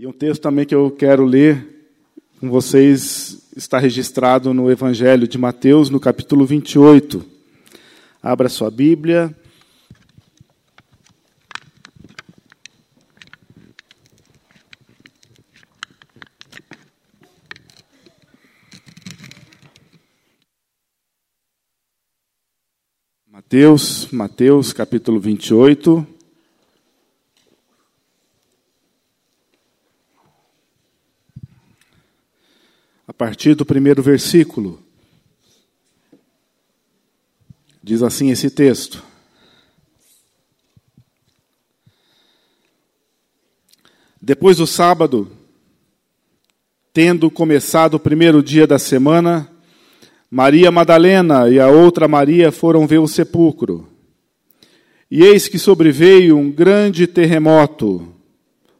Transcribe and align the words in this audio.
E 0.00 0.06
um 0.06 0.12
texto 0.12 0.40
também 0.40 0.64
que 0.64 0.74
eu 0.74 0.90
quero 0.90 1.26
ler 1.26 1.92
com 2.40 2.48
vocês 2.48 3.50
está 3.54 3.78
registrado 3.78 4.54
no 4.54 4.70
Evangelho 4.70 5.28
de 5.28 5.36
Mateus, 5.36 5.90
no 5.90 6.00
capítulo 6.00 6.46
28. 6.46 7.22
Abra 8.22 8.48
sua 8.48 8.70
Bíblia. 8.70 9.36
Mateus, 23.30 24.08
Mateus 24.10 24.72
capítulo 24.72 25.20
28. 25.20 26.19
Partir 33.20 33.54
do 33.54 33.66
primeiro 33.66 34.02
versículo. 34.02 34.80
Diz 37.82 38.02
assim 38.02 38.30
esse 38.30 38.48
texto: 38.48 39.04
Depois 44.22 44.56
do 44.56 44.66
sábado, 44.66 45.30
tendo 46.94 47.30
começado 47.30 47.96
o 47.96 48.00
primeiro 48.00 48.42
dia 48.42 48.66
da 48.66 48.78
semana, 48.78 49.52
Maria 50.30 50.70
Madalena 50.70 51.46
e 51.50 51.60
a 51.60 51.68
outra 51.68 52.08
Maria 52.08 52.50
foram 52.50 52.86
ver 52.86 53.00
o 53.00 53.06
sepulcro. 53.06 53.86
E 55.10 55.22
eis 55.22 55.46
que 55.46 55.58
sobreveio 55.58 56.38
um 56.38 56.50
grande 56.50 57.06
terremoto, 57.06 58.14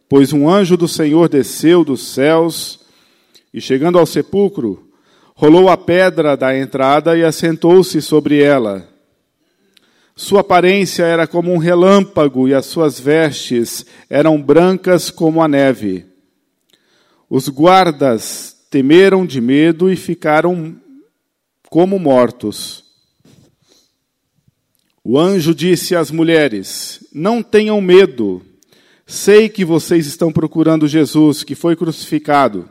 pois 0.09 0.33
um 0.33 0.49
anjo 0.49 0.79
do 0.79 0.89
Senhor 0.89 1.29
desceu 1.29 1.85
dos 1.85 2.01
céus 2.07 2.80
e 3.53 3.61
chegando 3.61 3.99
ao 3.99 4.07
sepulcro, 4.07 4.91
rolou 5.35 5.69
a 5.69 5.77
pedra 5.77 6.37
da 6.37 6.57
entrada 6.57 7.17
e 7.17 7.25
assentou-se 7.25 8.01
sobre 8.01 8.43
ela. 8.43 8.89
Sua 10.15 10.41
aparência 10.41 11.05
era 11.05 11.27
como 11.27 11.53
um 11.53 11.57
relâmpago 11.57 12.47
e 12.47 12.55
as 12.55 12.67
suas 12.67 13.01
vestes 13.01 13.87
eram 14.09 14.41
brancas 14.41 15.11
como 15.11 15.43
a 15.43 15.49
neve. 15.49 16.05
Os 17.29 17.49
guardas 17.49 18.55
temeram 18.71 19.25
de 19.25 19.41
medo 19.41 19.91
e 19.91 19.97
ficaram 19.97 20.77
como 21.71 21.99
mortos. 21.99 22.85
O 25.03 25.19
anjo 25.19 25.55
disse 25.55 25.97
às 25.97 26.11
mulheres: 26.11 27.09
Não 27.13 27.43
tenham 27.43 27.81
medo. 27.81 28.43
Sei 29.07 29.49
que 29.49 29.65
vocês 29.65 30.07
estão 30.07 30.31
procurando 30.31 30.87
Jesus, 30.87 31.43
que 31.43 31.55
foi 31.55 31.75
crucificado. 31.75 32.69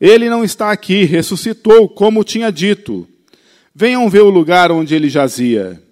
Ele 0.00 0.30
não 0.30 0.44
está 0.44 0.70
aqui, 0.70 1.04
ressuscitou, 1.04 1.88
como 1.88 2.22
tinha 2.22 2.52
dito. 2.52 3.06
Venham 3.74 4.08
ver 4.08 4.22
o 4.22 4.30
lugar 4.30 4.70
onde 4.70 4.94
ele 4.94 5.08
jazia. 5.08 5.82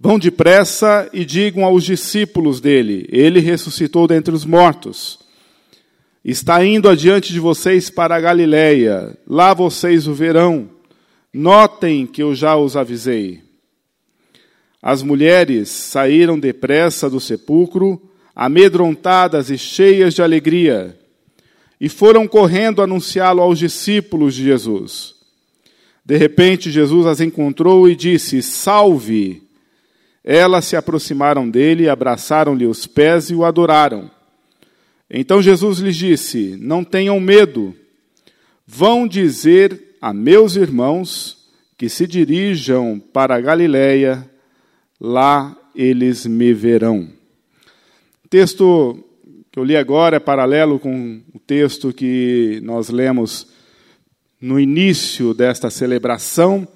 Vão 0.00 0.18
depressa 0.18 1.08
e 1.12 1.24
digam 1.24 1.64
aos 1.64 1.84
discípulos 1.84 2.60
dele: 2.60 3.06
Ele 3.10 3.38
ressuscitou 3.40 4.06
dentre 4.06 4.34
os 4.34 4.44
mortos. 4.44 5.18
Está 6.24 6.64
indo 6.64 6.88
adiante 6.88 7.32
de 7.32 7.40
vocês 7.40 7.90
para 7.90 8.16
a 8.16 8.20
Galiléia. 8.20 9.16
Lá 9.26 9.52
vocês 9.52 10.06
o 10.06 10.14
verão. 10.14 10.70
Notem 11.32 12.06
que 12.06 12.22
eu 12.22 12.34
já 12.34 12.56
os 12.56 12.76
avisei. 12.76 13.40
As 14.80 15.02
mulheres 15.02 15.68
saíram 15.68 16.38
depressa 16.38 17.08
do 17.08 17.20
sepulcro, 17.20 18.00
amedrontadas 18.34 19.50
e 19.50 19.58
cheias 19.58 20.14
de 20.14 20.22
alegria 20.22 20.98
e 21.82 21.88
foram 21.88 22.28
correndo 22.28 22.80
anunciá-lo 22.80 23.42
aos 23.42 23.58
discípulos 23.58 24.36
de 24.36 24.44
Jesus. 24.44 25.16
De 26.06 26.16
repente, 26.16 26.70
Jesus 26.70 27.06
as 27.06 27.20
encontrou 27.20 27.88
e 27.88 27.96
disse: 27.96 28.40
Salve! 28.40 29.42
Elas 30.22 30.64
se 30.66 30.76
aproximaram 30.76 31.50
dele, 31.50 31.88
abraçaram-lhe 31.88 32.66
os 32.66 32.86
pés 32.86 33.30
e 33.30 33.34
o 33.34 33.44
adoraram. 33.44 34.08
Então 35.10 35.42
Jesus 35.42 35.80
lhes 35.80 35.96
disse: 35.96 36.56
Não 36.60 36.84
tenham 36.84 37.18
medo. 37.18 37.74
Vão 38.64 39.08
dizer 39.08 39.96
a 40.00 40.12
meus 40.14 40.54
irmãos 40.54 41.48
que 41.76 41.88
se 41.88 42.06
dirijam 42.06 43.02
para 43.12 43.34
a 43.34 43.40
Galiléia, 43.40 44.30
lá 45.00 45.56
eles 45.74 46.26
me 46.26 46.54
verão. 46.54 47.08
Texto 48.30 49.02
que 49.52 49.58
eu 49.58 49.64
li 49.64 49.76
agora 49.76 50.16
é 50.16 50.18
paralelo 50.18 50.78
com 50.78 51.20
o 51.34 51.38
texto 51.38 51.92
que 51.92 52.58
nós 52.64 52.88
lemos 52.88 53.48
no 54.40 54.58
início 54.58 55.34
desta 55.34 55.68
celebração. 55.68 56.66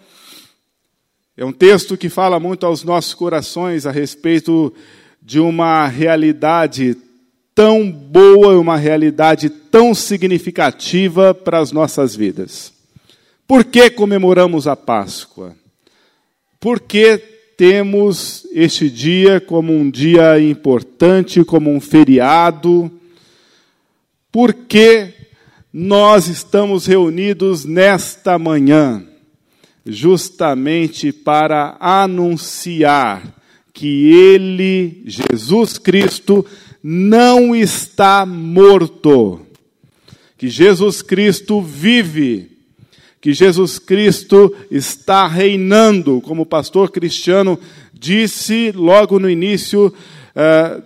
É 1.34 1.42
um 1.42 1.54
texto 1.54 1.96
que 1.96 2.10
fala 2.10 2.38
muito 2.38 2.66
aos 2.66 2.84
nossos 2.84 3.14
corações 3.14 3.86
a 3.86 3.90
respeito 3.90 4.74
de 5.22 5.40
uma 5.40 5.86
realidade 5.86 6.98
tão 7.54 7.90
boa, 7.90 8.58
uma 8.58 8.76
realidade 8.76 9.48
tão 9.48 9.94
significativa 9.94 11.32
para 11.32 11.58
as 11.58 11.72
nossas 11.72 12.14
vidas. 12.14 12.74
Por 13.46 13.64
que 13.64 13.88
comemoramos 13.88 14.66
a 14.66 14.76
Páscoa? 14.76 15.56
Por 16.60 16.78
que 16.80 17.35
temos 17.56 18.46
este 18.52 18.90
dia 18.90 19.40
como 19.40 19.72
um 19.72 19.90
dia 19.90 20.38
importante, 20.38 21.42
como 21.44 21.70
um 21.70 21.80
feriado, 21.80 22.90
porque 24.30 25.14
nós 25.72 26.28
estamos 26.28 26.86
reunidos 26.86 27.64
nesta 27.64 28.38
manhã, 28.38 29.04
justamente 29.86 31.12
para 31.12 31.76
anunciar 31.80 33.34
que 33.72 34.12
Ele, 34.12 35.02
Jesus 35.06 35.78
Cristo, 35.78 36.44
não 36.82 37.54
está 37.54 38.26
morto, 38.26 39.40
que 40.36 40.48
Jesus 40.48 41.02
Cristo 41.02 41.62
vive 41.62 42.55
que 43.26 43.34
Jesus 43.34 43.80
Cristo 43.80 44.54
está 44.70 45.26
reinando, 45.26 46.20
como 46.20 46.42
o 46.42 46.46
pastor 46.46 46.92
Cristiano 46.92 47.58
disse 47.92 48.70
logo 48.70 49.18
no 49.18 49.28
início 49.28 49.92
uh, 49.92 50.82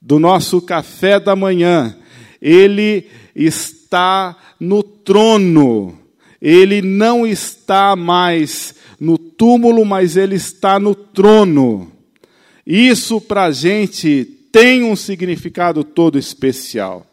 do 0.00 0.18
nosso 0.18 0.62
café 0.62 1.20
da 1.20 1.36
manhã. 1.36 1.94
Ele 2.40 3.06
está 3.34 4.34
no 4.58 4.82
trono, 4.82 5.98
ele 6.40 6.80
não 6.80 7.26
está 7.26 7.94
mais 7.94 8.74
no 8.98 9.18
túmulo, 9.18 9.84
mas 9.84 10.16
ele 10.16 10.36
está 10.36 10.80
no 10.80 10.94
trono. 10.94 11.92
Isso 12.66 13.20
para 13.20 13.44
a 13.44 13.52
gente 13.52 14.24
tem 14.50 14.82
um 14.82 14.96
significado 14.96 15.84
todo 15.84 16.18
especial. 16.18 17.06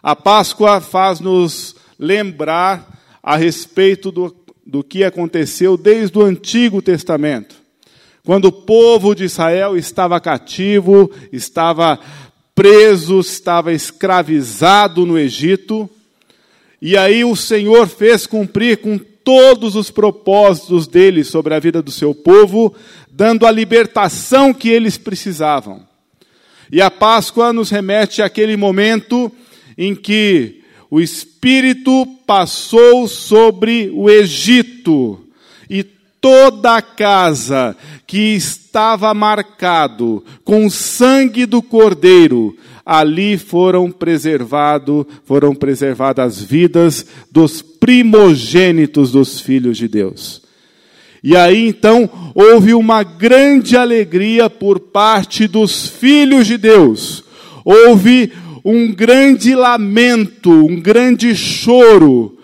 A 0.00 0.14
Páscoa 0.14 0.80
faz-nos 0.80 1.74
lembrar 1.98 2.99
a 3.22 3.36
respeito 3.36 4.10
do, 4.10 4.34
do 4.66 4.82
que 4.82 5.04
aconteceu 5.04 5.76
desde 5.76 6.18
o 6.18 6.22
Antigo 6.22 6.80
Testamento. 6.80 7.56
Quando 8.24 8.46
o 8.46 8.52
povo 8.52 9.14
de 9.14 9.24
Israel 9.24 9.76
estava 9.76 10.20
cativo, 10.20 11.10
estava 11.32 11.98
preso, 12.54 13.20
estava 13.20 13.72
escravizado 13.72 15.06
no 15.06 15.18
Egito, 15.18 15.88
e 16.80 16.96
aí 16.96 17.24
o 17.24 17.34
Senhor 17.36 17.86
fez 17.88 18.26
cumprir 18.26 18.78
com 18.78 18.98
todos 18.98 19.76
os 19.76 19.90
propósitos 19.90 20.86
dele 20.86 21.24
sobre 21.24 21.54
a 21.54 21.58
vida 21.58 21.82
do 21.82 21.90
seu 21.90 22.14
povo, 22.14 22.74
dando 23.10 23.46
a 23.46 23.50
libertação 23.50 24.52
que 24.52 24.68
eles 24.68 24.96
precisavam. 24.96 25.86
E 26.72 26.80
a 26.80 26.90
Páscoa 26.90 27.52
nos 27.52 27.70
remete 27.70 28.22
àquele 28.22 28.56
momento 28.56 29.30
em 29.76 29.94
que 29.94 30.59
o 30.90 31.00
Espírito 31.00 32.06
passou 32.26 33.06
sobre 33.06 33.90
o 33.94 34.10
Egito, 34.10 35.20
e 35.68 35.84
toda 36.20 36.76
a 36.76 36.82
casa 36.82 37.76
que 38.06 38.34
estava 38.34 39.14
marcado 39.14 40.24
com 40.44 40.66
o 40.66 40.70
sangue 40.70 41.46
do 41.46 41.62
Cordeiro, 41.62 42.56
ali 42.84 43.38
foram 43.38 43.90
preservado, 43.90 45.06
foram 45.24 45.54
preservadas 45.54 46.38
as 46.38 46.42
vidas 46.42 47.06
dos 47.30 47.62
primogênitos 47.62 49.12
dos 49.12 49.40
filhos 49.40 49.78
de 49.78 49.86
Deus. 49.86 50.42
E 51.22 51.36
aí 51.36 51.68
então 51.68 52.10
houve 52.34 52.74
uma 52.74 53.02
grande 53.02 53.76
alegria 53.76 54.50
por 54.50 54.80
parte 54.80 55.46
dos 55.46 55.86
filhos 55.86 56.46
de 56.46 56.56
Deus. 56.56 57.22
Houve 57.64 58.32
um 58.64 58.92
grande 58.92 59.54
lamento, 59.54 60.50
um 60.50 60.80
grande 60.80 61.34
choro 61.34 62.38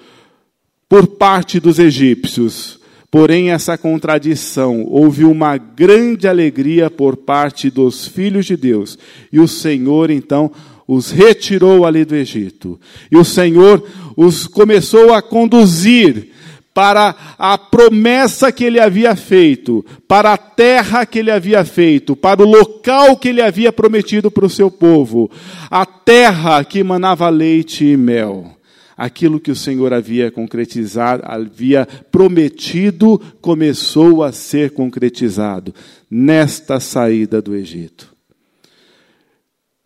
por 0.89 1.07
parte 1.07 1.61
dos 1.61 1.79
egípcios. 1.79 2.79
Porém, 3.11 3.51
essa 3.51 3.79
contradição, 3.79 4.85
houve 4.85 5.25
uma 5.25 5.57
grande 5.57 6.29
alegria 6.29 6.91
por 6.91 7.17
parte 7.17 7.71
dos 7.71 8.07
filhos 8.07 8.47
de 8.47 8.57
Deus. 8.57 8.99
E 9.33 9.39
o 9.39 9.49
Senhor, 9.49 10.11
então, 10.11 10.51
os 10.87 11.11
retirou 11.11 11.87
ali 11.87 12.05
do 12.05 12.15
Egito. 12.15 12.79
E 13.11 13.17
o 13.17 13.25
Senhor 13.25 13.83
os 14.17 14.47
começou 14.47 15.13
a 15.13 15.23
conduzir 15.23 16.31
para 16.77 17.17
a 17.39 17.57
promessa 17.57 18.53
que 18.53 18.63
ele 18.63 18.79
havia 18.79 19.17
feito, 19.17 19.83
para 20.07 20.35
a 20.35 20.37
terra 20.37 21.07
que 21.07 21.21
ele 21.21 21.31
havia 21.31 21.65
feito, 21.65 22.15
para 22.15 22.43
o 22.43 22.47
local 22.47 23.17
que 23.17 23.29
ele 23.29 23.41
havia 23.41 23.73
prometido 23.73 24.31
para 24.31 24.45
o 24.45 24.51
seu 24.51 24.71
povo, 24.71 25.31
a 25.71 25.87
terra 25.87 26.63
que 26.63 26.85
manava 26.85 27.31
leite 27.31 27.83
e 27.83 27.97
mel. 27.97 28.59
Aquilo 28.95 29.41
que 29.41 29.51
o 29.51 29.57
Senhor 29.57 29.91
havia 29.95 30.31
concretizado, 30.31 31.23
havia 31.25 31.89
prometido, 32.13 33.19
começou 33.41 34.23
a 34.23 34.31
ser 34.31 34.73
concretizado 34.73 35.75
nesta 36.11 36.79
saída 36.79 37.41
do 37.41 37.55
Egito. 37.57 38.15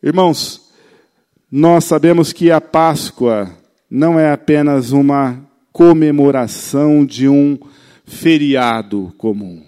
Irmãos, 0.03 0.73
nós 1.49 1.85
sabemos 1.85 2.33
que 2.33 2.51
a 2.51 2.61
Páscoa 2.61 3.49
não 3.89 4.19
é 4.19 4.33
apenas 4.33 4.91
uma 4.91 5.49
comemoração 5.73 7.05
de 7.05 7.29
um 7.29 7.59
feriado 8.05 9.13
comum. 9.17 9.63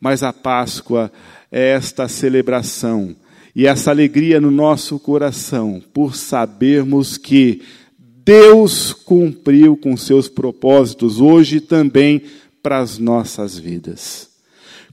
Mas 0.00 0.22
a 0.22 0.32
Páscoa 0.32 1.10
é 1.50 1.70
esta 1.70 2.08
celebração 2.08 3.14
e 3.54 3.66
essa 3.66 3.90
alegria 3.90 4.40
no 4.40 4.50
nosso 4.50 4.98
coração 4.98 5.82
por 5.92 6.14
sabermos 6.14 7.16
que 7.16 7.62
Deus 7.98 8.92
cumpriu 8.92 9.76
com 9.76 9.96
seus 9.96 10.28
propósitos 10.28 11.20
hoje 11.20 11.60
também 11.60 12.22
para 12.62 12.78
as 12.78 12.98
nossas 12.98 13.56
vidas. 13.56 14.28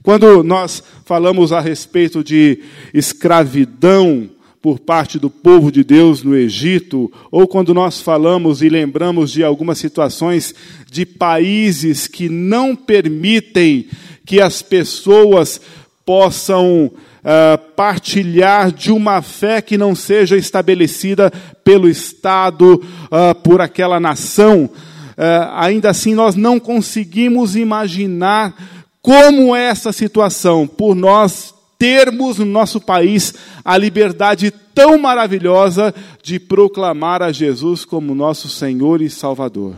Quando 0.04 0.44
nós 0.44 0.82
falamos 1.04 1.50
a 1.50 1.60
respeito 1.60 2.22
de 2.22 2.60
escravidão, 2.92 4.30
por 4.64 4.78
parte 4.78 5.18
do 5.18 5.28
povo 5.28 5.70
de 5.70 5.84
Deus 5.84 6.22
no 6.22 6.34
Egito, 6.34 7.12
ou 7.30 7.46
quando 7.46 7.74
nós 7.74 8.00
falamos 8.00 8.62
e 8.62 8.70
lembramos 8.70 9.30
de 9.30 9.44
algumas 9.44 9.76
situações 9.76 10.54
de 10.90 11.04
países 11.04 12.06
que 12.06 12.30
não 12.30 12.74
permitem 12.74 13.86
que 14.24 14.40
as 14.40 14.62
pessoas 14.62 15.60
possam 16.02 16.86
uh, 16.86 17.58
partilhar 17.76 18.72
de 18.72 18.90
uma 18.90 19.20
fé 19.20 19.60
que 19.60 19.76
não 19.76 19.94
seja 19.94 20.34
estabelecida 20.34 21.30
pelo 21.62 21.86
Estado, 21.86 22.76
uh, 22.76 23.34
por 23.42 23.60
aquela 23.60 24.00
nação, 24.00 24.64
uh, 24.64 25.50
ainda 25.56 25.90
assim 25.90 26.14
nós 26.14 26.36
não 26.36 26.58
conseguimos 26.58 27.54
imaginar 27.54 28.54
como 29.02 29.54
é 29.54 29.66
essa 29.66 29.92
situação, 29.92 30.66
por 30.66 30.94
nós 30.94 31.53
termos 31.78 32.38
no 32.38 32.44
nosso 32.44 32.80
país 32.80 33.34
a 33.64 33.76
liberdade 33.76 34.50
tão 34.50 34.98
maravilhosa 34.98 35.94
de 36.22 36.38
proclamar 36.38 37.22
a 37.22 37.32
Jesus 37.32 37.84
como 37.84 38.14
nosso 38.14 38.48
Senhor 38.48 39.00
e 39.00 39.08
Salvador. 39.08 39.74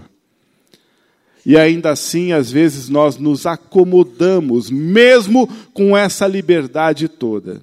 E 1.45 1.57
ainda 1.57 1.91
assim, 1.91 2.33
às 2.33 2.51
vezes, 2.51 2.89
nós 2.89 3.19
nos 3.19 3.47
acomodamos, 3.47 4.69
mesmo 4.69 5.49
com 5.73 5.97
essa 5.97 6.27
liberdade 6.27 7.09
toda. 7.09 7.63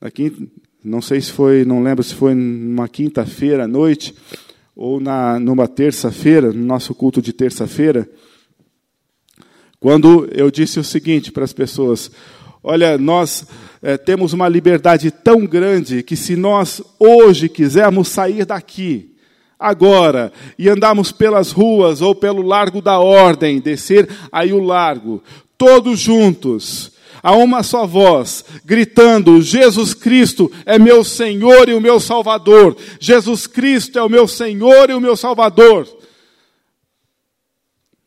Aqui, 0.00 0.48
não 0.82 1.02
sei 1.02 1.20
se 1.20 1.32
foi, 1.32 1.64
não 1.64 1.82
lembro 1.82 2.04
se 2.04 2.14
foi 2.14 2.34
numa 2.34 2.88
quinta-feira 2.88 3.64
à 3.64 3.66
noite, 3.66 4.14
ou 4.76 5.00
na, 5.00 5.40
numa 5.40 5.66
terça-feira, 5.66 6.52
no 6.52 6.64
nosso 6.64 6.94
culto 6.94 7.20
de 7.20 7.32
terça-feira, 7.32 8.08
quando 9.80 10.28
eu 10.32 10.50
disse 10.50 10.78
o 10.78 10.84
seguinte 10.84 11.32
para 11.32 11.44
as 11.44 11.52
pessoas: 11.52 12.10
Olha, 12.66 12.96
nós 12.96 13.46
é, 13.82 13.98
temos 13.98 14.32
uma 14.32 14.48
liberdade 14.48 15.10
tão 15.10 15.44
grande 15.44 16.02
que 16.02 16.16
se 16.16 16.34
nós 16.34 16.80
hoje 16.98 17.46
quisermos 17.46 18.08
sair 18.08 18.46
daqui, 18.46 19.14
agora, 19.58 20.32
e 20.58 20.70
andarmos 20.70 21.12
pelas 21.12 21.52
ruas 21.52 22.00
ou 22.00 22.14
pelo 22.14 22.40
largo 22.40 22.80
da 22.80 22.98
ordem, 22.98 23.60
descer 23.60 24.08
aí 24.32 24.50
o 24.50 24.64
largo, 24.64 25.22
todos 25.58 26.00
juntos, 26.00 26.92
a 27.22 27.32
uma 27.32 27.62
só 27.62 27.86
voz, 27.86 28.46
gritando: 28.64 29.42
Jesus 29.42 29.92
Cristo 29.92 30.50
é 30.64 30.78
meu 30.78 31.04
Senhor 31.04 31.68
e 31.68 31.74
o 31.74 31.80
meu 31.82 32.00
Salvador. 32.00 32.74
Jesus 32.98 33.46
Cristo 33.46 33.98
é 33.98 34.02
o 34.02 34.08
meu 34.08 34.26
Senhor 34.26 34.88
e 34.88 34.94
o 34.94 35.00
meu 35.00 35.16
Salvador. 35.18 35.86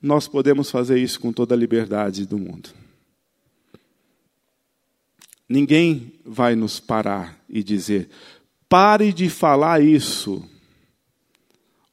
Nós 0.01 0.27
podemos 0.27 0.71
fazer 0.71 0.97
isso 0.97 1.19
com 1.19 1.31
toda 1.31 1.53
a 1.53 1.57
liberdade 1.57 2.25
do 2.25 2.39
mundo. 2.39 2.86
Ninguém 5.49 6.13
vai 6.25 6.55
nos 6.55 6.79
parar 6.79 7.39
e 7.49 7.63
dizer, 7.63 8.09
pare 8.67 9.13
de 9.13 9.29
falar 9.29 9.81
isso. 9.81 10.43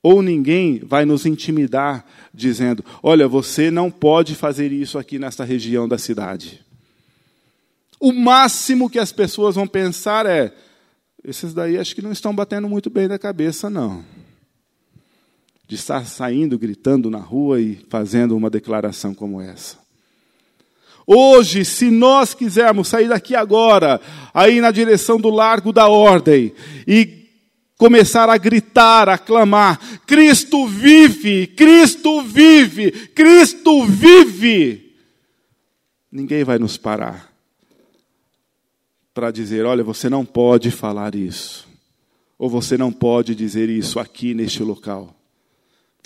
Ou 0.03 0.21
ninguém 0.21 0.81
vai 0.81 1.05
nos 1.05 1.25
intimidar 1.25 2.05
dizendo, 2.33 2.85
olha, 3.03 3.29
você 3.29 3.71
não 3.71 3.91
pode 3.91 4.35
fazer 4.35 4.73
isso 4.73 4.99
aqui 4.99 5.19
nesta 5.19 5.45
região 5.45 5.89
da 5.89 5.97
cidade. 5.97 6.65
O 8.01 8.13
máximo 8.13 8.91
que 8.91 8.99
as 8.99 9.13
pessoas 9.13 9.55
vão 9.55 9.67
pensar 9.67 10.27
é, 10.27 10.53
esses 11.25 11.55
daí 11.55 11.79
acho 11.79 11.95
que 11.95 12.03
não 12.03 12.13
estão 12.13 12.35
batendo 12.35 12.69
muito 12.69 12.91
bem 12.91 13.09
da 13.09 13.19
cabeça, 13.19 13.71
não. 13.71 14.05
De 15.67 15.77
estar 15.77 16.07
saindo, 16.07 16.59
gritando 16.59 17.09
na 17.09 17.19
rua 17.19 17.61
e 17.61 17.77
fazendo 17.89 18.37
uma 18.37 18.51
declaração 18.51 19.15
como 19.15 19.41
essa. 19.41 19.84
Hoje, 21.07 21.65
se 21.65 21.91
nós 21.91 22.33
quisermos 22.33 22.89
sair 22.89 23.09
daqui 23.09 23.35
agora, 23.35 24.01
aí 24.33 24.61
na 24.61 24.71
direção 24.71 25.21
do 25.21 25.29
largo 25.29 25.73
da 25.73 25.89
ordem, 25.89 26.53
e 26.87 27.25
começar 27.77 28.31
a 28.31 28.39
gritar, 28.39 29.09
a 29.09 29.19
clamar: 29.19 29.79
Cristo 30.07 30.67
vive, 30.67 31.47
Cristo 31.49 32.23
vive, 32.23 32.91
Cristo 32.91 33.85
vive, 33.85 34.95
ninguém 36.11 36.45
vai 36.45 36.59
nos 36.59 36.77
parar 36.77 37.35
para 39.13 39.31
dizer: 39.31 39.65
olha, 39.65 39.85
você 39.85 40.09
não 40.09 40.25
pode 40.25 40.71
falar 40.71 41.15
isso, 41.15 41.67
ou 42.39 42.49
você 42.49 42.77
não 42.77 42.91
pode 42.91 43.35
dizer 43.35 43.69
isso 43.69 44.01
aqui 44.01 44.35
neste 44.35 44.63
local. 44.63 45.15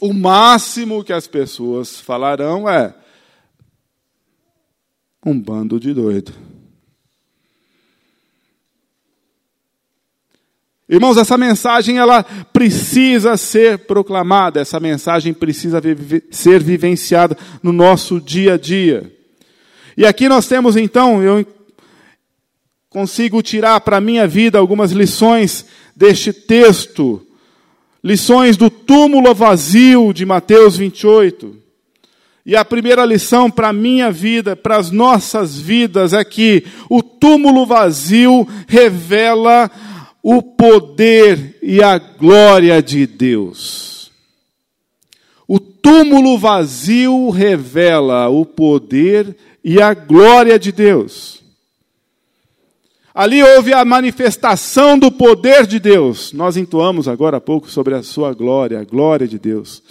O 0.01 0.13
máximo 0.13 1.03
que 1.03 1.13
as 1.13 1.27
pessoas 1.27 2.01
falarão 2.01 2.69
é: 2.69 2.95
um 5.25 5.39
bando 5.39 5.79
de 5.79 5.93
doido. 5.93 6.33
Irmãos, 10.89 11.19
essa 11.19 11.37
mensagem 11.37 11.99
ela 11.99 12.23
precisa 12.23 13.37
ser 13.37 13.81
proclamada, 13.81 14.59
essa 14.59 14.81
mensagem 14.81 15.35
precisa 15.35 15.83
ser 16.31 16.63
vivenciada 16.63 17.37
no 17.63 17.75
nosso 17.75 18.19
dia 18.19 18.55
a 18.55 18.57
dia. 18.57 19.15
E 19.97 20.07
aqui 20.07 20.31
nós 20.31 20.47
temos 20.47 20.77
então, 20.77 21.23
eu 21.23 21.45
consigo 22.89 23.43
tirar 23.43 23.81
para 23.83 23.99
a 23.99 24.01
minha 24.01 24.27
vida 24.27 24.59
algumas 24.59 24.93
lições 24.93 25.67
deste 25.95 26.33
texto, 26.33 27.21
lições 28.03 28.57
do 28.57 28.71
túmulo 28.71 29.35
vazio 29.35 30.15
de 30.15 30.25
Mateus 30.25 30.79
28. 30.79 31.68
E 32.49 32.57
a 32.57 32.65
primeira 32.65 33.05
lição 33.05 33.51
para 33.51 33.69
a 33.69 33.75
minha 33.75 34.11
vida, 34.11 34.57
para 34.57 34.79
as 34.79 34.91
nossas 34.91 35.61
vidas, 35.61 36.15
é 36.15 36.25
que 36.25 36.65
o 36.89 37.03
túmulo 37.03 37.67
vazio 37.67 38.49
revela 38.67 39.71
o 40.23 40.43
poder 40.43 41.59
e 41.63 41.83
a 41.83 41.99
glória 41.99 42.83
de 42.83 43.07
Deus. 43.07 44.11
O 45.47 45.61
túmulo 45.61 46.39
vazio 46.39 47.29
revela 47.29 48.31
o 48.31 48.47
poder 48.47 49.37
e 49.63 49.79
a 49.83 49.93
glória 49.93 50.59
de 50.59 50.73
Deus. 50.73 51.43
Ali 53.15 53.43
houve 53.43 53.75
a 53.75 53.85
manifestação 53.85 54.99
do 54.99 55.13
poder 55.13 55.67
de 55.67 55.79
Deus. 55.79 56.33
Nós 56.33 56.57
entoamos 56.57 57.09
agora 57.09 57.37
há 57.37 57.41
pouco 57.43 57.71
sobre 57.71 57.95
a 57.95 58.03
sua 58.03 58.33
glória, 58.33 58.81
a 58.81 58.85
glória 58.85 59.29
de 59.29 59.39
Deus. 59.39 59.83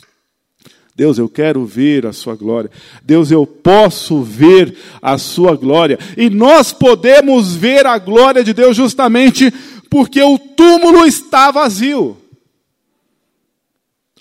Deus, 0.98 1.20
eu 1.20 1.30
quero 1.30 1.63
ver 1.63 2.08
a 2.08 2.12
Sua 2.12 2.36
glória. 2.36 2.72
Deus, 3.04 3.30
eu 3.30 3.46
posso 3.46 4.24
ver 4.24 4.75
a 5.00 5.16
Sua 5.20 5.56
glória. 5.56 6.00
E 6.18 6.27
nós 6.27 6.74
podemos 6.74 7.56
ver 7.56 7.86
a 7.86 8.00
glória 8.00 8.44
de 8.44 8.51
Deus 8.51 8.75
justamente 8.75 9.51
porque 9.92 10.20
o 10.24 10.39
túmulo 10.39 11.06
está 11.06 11.51
vazio. 11.51 12.18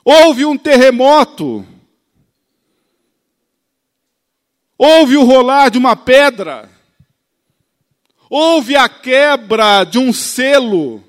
Houve 0.05 0.45
um 0.45 0.55
terremoto. 0.55 1.67
Houve 4.77 5.17
o 5.17 5.25
rolar 5.25 5.71
de 5.71 5.79
uma 5.79 5.97
pedra. 5.97 6.69
Houve 8.29 8.77
a 8.77 8.87
quebra 8.87 9.83
de 9.85 9.99
um 9.99 10.13
selo. 10.13 11.03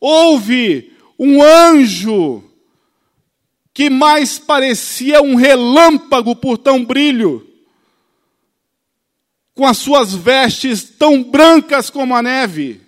Houve 0.00 0.90
um 1.18 1.42
anjo 1.42 2.42
que 3.74 3.90
mais 3.90 4.38
parecia 4.38 5.20
um 5.20 5.34
relâmpago 5.34 6.36
por 6.36 6.56
tão 6.56 6.84
brilho, 6.84 7.44
com 9.52 9.66
as 9.66 9.78
suas 9.78 10.14
vestes 10.14 10.84
tão 10.84 11.24
brancas 11.24 11.90
como 11.90 12.14
a 12.14 12.22
neve. 12.22 12.80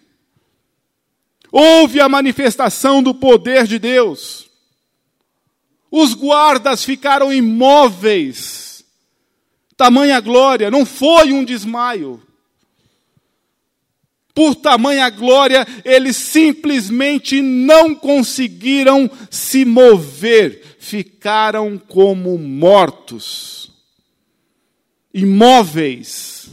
Houve 1.51 2.01
a 2.01 2.09
manifestação 2.09 3.03
do 3.03 3.13
poder 3.13 3.67
de 3.67 3.79
Deus. 3.79 4.49
Os 5.91 6.15
guardas 6.15 6.85
ficaram 6.85 7.33
imóveis. 7.33 8.85
Tamanha 9.77 10.21
glória, 10.21 10.71
não 10.71 10.87
foi 10.87 11.33
um 11.33 11.45
desmaio. 11.45 12.26
Por 14.37 14.55
tamanha 14.55 15.09
glória, 15.09 15.67
eles 15.83 16.15
simplesmente 16.15 17.41
não 17.41 17.95
conseguiram 17.95 19.11
se 19.31 19.65
mover, 19.65 20.77
ficaram 20.79 21.79
como 21.79 22.37
mortos, 22.37 23.73
imóveis. 25.15 26.51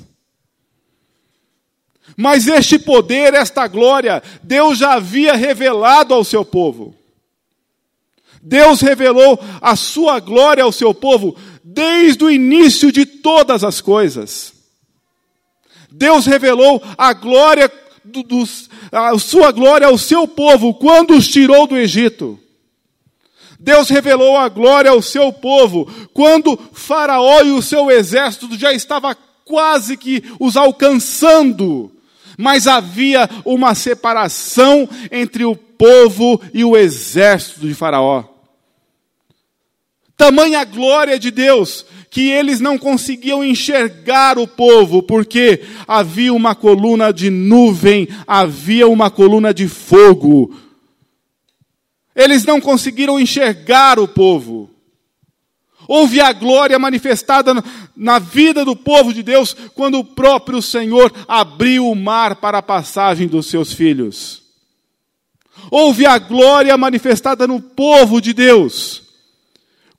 Mas 2.16 2.48
este 2.48 2.80
poder, 2.80 3.34
esta 3.34 3.68
glória, 3.68 4.24
Deus 4.42 4.78
já 4.78 4.94
havia 4.94 5.36
revelado 5.36 6.13
ao 6.13 6.24
seu 6.24 6.46
povo. 6.46 6.96
Deus 8.42 8.80
revelou 8.80 9.38
a 9.60 9.75
sua 9.75 10.22
glória 10.22 10.63
ao 10.63 10.72
seu 10.72 10.94
povo 10.94 11.36
desde 11.62 12.24
o 12.24 12.32
início 12.32 12.94
de 12.94 13.06
todas 13.06 13.62
as 13.62 13.82
coisas. 13.82 14.53
Deus 15.96 16.26
revelou 16.26 16.82
a 16.98 17.14
glória 17.14 17.72
do, 18.04 18.24
dos, 18.24 18.68
a 18.92 19.18
sua 19.20 19.52
glória 19.52 19.86
ao 19.86 19.98
seu 19.98 20.28
povo 20.28 20.74
quando 20.74 21.14
os 21.16 21.28
tirou 21.28 21.68
do 21.68 21.78
Egito. 21.78 22.40
Deus 23.60 23.90
revelou 23.90 24.36
a 24.36 24.50
glória 24.50 24.90
ao 24.90 25.02
seu 25.02 25.32
povo 25.32 25.88
quando 26.12 26.60
Faraó 26.74 27.44
e 27.44 27.52
o 27.52 27.62
seu 27.62 27.92
exército 27.92 28.58
já 28.58 28.74
estava 28.74 29.16
quase 29.46 29.96
que 29.96 30.24
os 30.40 30.58
alcançando 30.58 31.92
mas 32.36 32.68
havia 32.68 33.30
uma 33.46 33.76
separação 33.76 34.90
entre 35.12 35.46
o 35.46 35.56
povo 35.56 36.42
e 36.52 36.66
o 36.66 36.76
exército 36.76 37.68
de 37.68 37.76
Faraó. 37.76 38.33
Tamanha 40.15 40.63
glória 40.63 41.17
de 41.17 41.32
Deus 41.32 41.86
que 42.13 42.29
eles 42.29 42.60
não 42.60 42.77
conseguiam 42.77 43.43
enxergar 43.43 44.38
o 44.38 44.48
povo, 44.48 45.01
porque 45.01 45.63
havia 45.88 46.32
uma 46.32 46.53
coluna 46.53 47.12
de 47.12 47.32
nuvem, 47.32 48.08
havia 48.27 48.88
uma 48.88 49.10
coluna 49.10 49.51
de 49.51 49.67
fogo. 49.67 50.55
Eles 52.15 52.46
não 52.46 52.62
conseguiram 52.62 53.20
enxergar 53.20 53.98
o 53.98 54.08
povo. 54.08 54.70
Houve 55.88 56.22
a 56.22 56.32
glória 56.32 56.77
manifestada 56.77 57.51
na 57.96 58.20
vida 58.20 58.63
do 58.63 58.75
povo 58.75 59.12
de 59.12 59.24
Deus 59.24 59.55
quando 59.74 59.98
o 59.98 60.05
próprio 60.05 60.62
Senhor 60.62 61.12
abriu 61.27 61.89
o 61.89 61.96
mar 61.96 62.36
para 62.36 62.60
a 62.60 62.63
passagem 62.63 63.27
dos 63.27 63.48
seus 63.48 63.74
filhos. 63.74 64.43
Houve 65.72 66.05
a 66.05 66.20
glória 66.20 66.77
manifestada 66.77 67.48
no 67.48 67.60
povo 67.60 68.22
de 68.22 68.34
Deus 68.34 69.03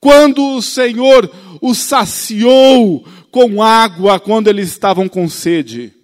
quando 0.04 0.56
o 0.56 0.60
Senhor 0.60 1.30
os 1.62 1.78
saciou 1.78 3.02
com 3.30 3.62
água 3.62 4.20
quando 4.20 4.48
eles 4.48 4.68
estavam 4.68 5.08
com 5.08 5.26
sede. 5.30 5.94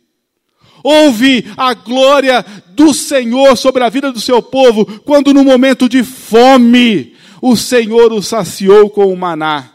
Houve 0.83 1.45
a 1.55 1.75
glória 1.75 2.43
do 2.69 2.95
Senhor 2.95 3.59
sobre 3.59 3.85
a 3.85 3.91
vida 3.91 4.11
do 4.11 4.19
seu 4.19 4.41
povo 4.41 4.87
quando 5.03 5.35
no 5.35 5.45
momento 5.45 5.87
de 5.87 6.03
fome 6.03 7.15
o 7.43 7.55
Senhor 7.59 8.11
o 8.11 8.23
saciou 8.23 8.89
com 8.89 9.13
o 9.13 9.17
maná. 9.19 9.71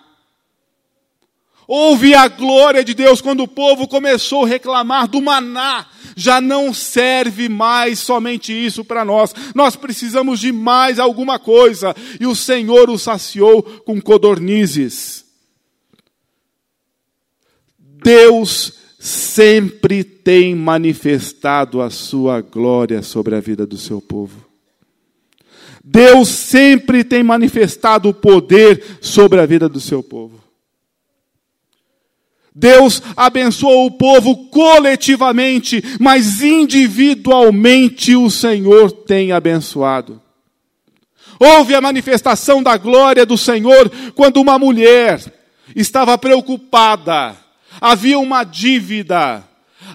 Houve 1.67 2.15
a 2.15 2.27
glória 2.27 2.83
de 2.83 2.95
Deus 2.95 3.21
quando 3.21 3.43
o 3.43 3.47
povo 3.47 3.87
começou 3.87 4.45
a 4.45 4.47
reclamar 4.47 5.07
do 5.07 5.21
maná. 5.21 5.85
Já 6.15 6.39
não 6.39 6.73
serve 6.73 7.49
mais 7.49 7.99
somente 7.99 8.53
isso 8.53 8.85
para 8.85 9.03
nós. 9.03 9.33
Nós 9.53 9.75
precisamos 9.75 10.39
de 10.39 10.51
mais 10.51 10.97
alguma 10.99 11.37
coisa. 11.37 11.93
E 12.19 12.25
o 12.25 12.35
Senhor 12.35 12.89
o 12.89 12.97
saciou 12.97 13.61
com 13.61 14.01
codornizes. 14.01 15.25
Deus 18.03 18.73
sempre 18.99 20.03
tem 20.03 20.55
manifestado 20.55 21.81
a 21.81 21.89
sua 21.89 22.41
glória 22.41 23.01
sobre 23.01 23.35
a 23.35 23.39
vida 23.39 23.65
do 23.65 23.77
seu 23.77 24.01
povo. 24.01 24.45
Deus 25.83 26.29
sempre 26.29 27.03
tem 27.03 27.21
manifestado 27.21 28.09
o 28.09 28.13
poder 28.13 28.83
sobre 29.01 29.39
a 29.39 29.45
vida 29.45 29.69
do 29.69 29.79
seu 29.79 30.01
povo. 30.01 30.44
Deus 32.57 33.01
abençoou 33.17 33.87
o 33.87 33.91
povo 33.91 34.47
coletivamente, 34.47 35.83
mas 35.99 36.41
individualmente 36.41 38.15
o 38.15 38.29
Senhor 38.31 38.93
tem 38.93 39.33
abençoado. 39.33 40.21
Houve 41.37 41.75
a 41.75 41.81
manifestação 41.81 42.63
da 42.63 42.77
glória 42.77 43.25
do 43.25 43.37
Senhor 43.37 43.91
quando 44.15 44.37
uma 44.37 44.57
mulher 44.57 45.21
estava 45.75 46.17
preocupada, 46.17 47.35
havia 47.81 48.17
uma 48.17 48.45
dívida, 48.45 49.43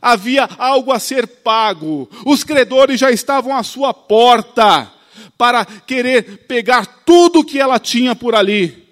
havia 0.02 0.46
algo 0.58 0.92
a 0.92 0.98
ser 0.98 1.26
pago, 1.26 2.10
os 2.26 2.44
credores 2.44 3.00
já 3.00 3.10
estavam 3.10 3.56
à 3.56 3.62
sua 3.62 3.94
porta 3.94 4.92
para 5.38 5.64
querer 5.64 6.44
pegar 6.46 6.84
tudo 7.06 7.42
que 7.42 7.58
ela 7.58 7.78
tinha 7.78 8.14
por 8.14 8.34
ali. 8.34 8.89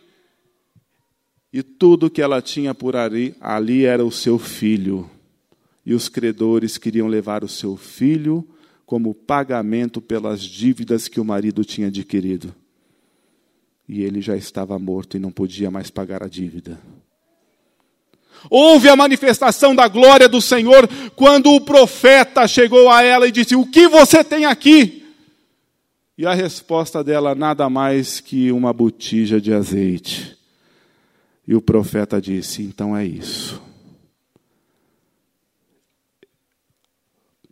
E 1.53 1.63
tudo 1.63 2.11
que 2.11 2.21
ela 2.21 2.43
tinha 2.43 2.75
por 2.75 2.95
ali, 2.95 3.35
ali 3.41 3.85
era 3.85 4.05
o 4.05 4.13
seu 4.13 4.39
filho. 4.39 5.09
E 5.85 5.95
os 5.95 6.09
credores 6.09 6.77
queriam 6.77 7.09
levar 7.09 7.43
o 7.43 7.49
seu 7.49 7.77
filho 7.77 8.47
como 8.85 9.15
pagamento 9.15 10.01
pelas 10.01 10.41
dívidas 10.41 11.09
que 11.09 11.21
o 11.21 11.25
marido 11.25 11.65
tinha 11.65 11.89
adquirido. 11.89 12.55
E 13.89 14.03
ele 14.03 14.21
já 14.21 14.37
estava 14.37 14.79
morto 14.79 15.17
e 15.17 15.21
não 15.21 15.31
podia 15.31 15.71
mais 15.71 15.91
pagar 15.91 16.23
a 16.23 16.29
dívida. 16.29 16.79
Houve 18.51 18.89
a 18.89 18.97
manifestação 18.97 19.75
da 19.75 19.89
glória 19.89 20.29
do 20.29 20.41
Senhor 20.41 20.89
quando 21.17 21.53
o 21.53 21.61
profeta 21.61 22.47
chegou 22.47 22.89
a 22.89 23.03
ela 23.03 23.27
e 23.27 23.33
disse: 23.33 23.57
O 23.57 23.67
que 23.67 23.89
você 23.89 24.23
tem 24.23 24.45
aqui? 24.45 25.05
E 26.17 26.27
a 26.27 26.35
resposta 26.35 27.03
dela 27.03 27.35
nada 27.35 27.69
mais 27.69 28.21
que 28.21 28.53
uma 28.53 28.73
botija 28.73 29.41
de 29.41 29.53
azeite. 29.53 30.38
E 31.49 31.55
o 31.55 31.63
profeta 31.63 32.21
disse: 32.21 32.63
Então 32.63 32.95
é 32.95 33.07
isso. 33.07 33.59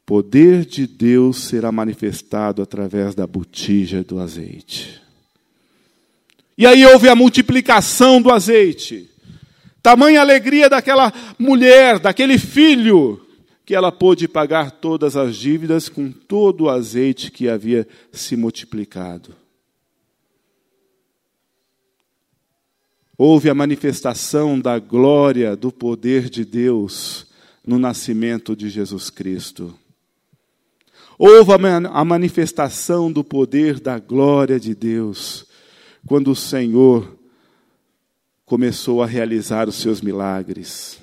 Poder 0.04 0.66
de 0.66 0.86
Deus 0.86 1.38
será 1.44 1.72
manifestado 1.72 2.60
através 2.60 3.14
da 3.14 3.26
botija 3.26 4.04
do 4.04 4.20
azeite. 4.20 5.00
E 6.58 6.66
aí 6.66 6.84
houve 6.84 7.08
a 7.08 7.16
multiplicação 7.16 8.20
do 8.20 8.30
azeite. 8.30 9.10
Tamanha 9.82 10.20
alegria 10.20 10.68
daquela 10.68 11.12
mulher, 11.38 11.98
daquele 11.98 12.38
filho, 12.38 13.20
que 13.64 13.74
ela 13.74 13.90
pôde 13.90 14.28
pagar 14.28 14.72
todas 14.72 15.16
as 15.16 15.36
dívidas 15.36 15.88
com 15.88 16.12
todo 16.12 16.64
o 16.64 16.70
azeite 16.70 17.30
que 17.30 17.48
havia 17.48 17.88
se 18.12 18.36
multiplicado. 18.36 19.34
Houve 23.18 23.48
a 23.48 23.54
manifestação 23.54 24.60
da 24.60 24.78
glória, 24.78 25.56
do 25.56 25.72
poder 25.72 26.28
de 26.28 26.44
Deus 26.44 27.26
no 27.66 27.78
nascimento 27.78 28.54
de 28.54 28.68
Jesus 28.68 29.08
Cristo. 29.08 29.74
Houve 31.18 31.52
a 31.52 32.04
manifestação 32.04 33.10
do 33.10 33.24
poder 33.24 33.80
da 33.80 33.98
glória 33.98 34.60
de 34.60 34.74
Deus 34.74 35.46
quando 36.06 36.30
o 36.30 36.36
Senhor 36.36 37.16
começou 38.44 39.02
a 39.02 39.06
realizar 39.06 39.68
os 39.68 39.76
seus 39.76 40.00
milagres. 40.00 41.00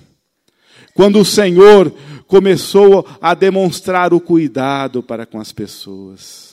Quando 0.94 1.20
o 1.20 1.26
Senhor 1.26 1.92
começou 2.28 3.06
a 3.20 3.34
demonstrar 3.34 4.14
o 4.14 4.22
cuidado 4.22 5.02
para 5.02 5.26
com 5.26 5.40
as 5.40 5.52
pessoas. 5.52 6.53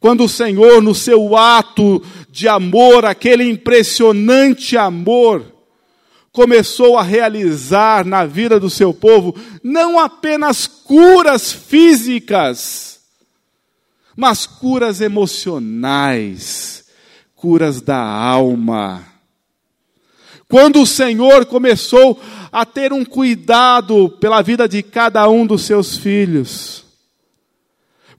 Quando 0.00 0.24
o 0.24 0.28
Senhor, 0.28 0.80
no 0.80 0.94
seu 0.94 1.36
ato 1.36 2.02
de 2.30 2.46
amor, 2.46 3.04
aquele 3.04 3.48
impressionante 3.48 4.76
amor, 4.76 5.44
começou 6.30 6.96
a 6.96 7.02
realizar 7.02 8.04
na 8.04 8.24
vida 8.24 8.60
do 8.60 8.70
seu 8.70 8.94
povo 8.94 9.34
não 9.62 9.98
apenas 9.98 10.66
curas 10.68 11.52
físicas, 11.52 13.00
mas 14.16 14.46
curas 14.46 15.00
emocionais, 15.00 16.84
curas 17.34 17.80
da 17.80 17.98
alma. 17.98 19.04
Quando 20.48 20.80
o 20.80 20.86
Senhor 20.86 21.44
começou 21.44 22.20
a 22.50 22.64
ter 22.64 22.92
um 22.92 23.04
cuidado 23.04 24.08
pela 24.20 24.40
vida 24.40 24.68
de 24.68 24.82
cada 24.82 25.28
um 25.28 25.46
dos 25.46 25.62
seus 25.62 25.96
filhos. 25.96 26.87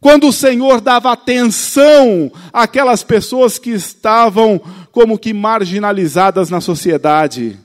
Quando 0.01 0.27
o 0.27 0.33
Senhor 0.33 0.79
dava 0.79 1.11
atenção 1.11 2.31
àquelas 2.53 3.03
pessoas 3.03 3.59
que 3.59 3.71
estavam 3.71 4.61
como 4.91 5.17
que 5.17 5.33
marginalizadas 5.33 6.49
na 6.49 6.61
sociedade. 6.61 7.59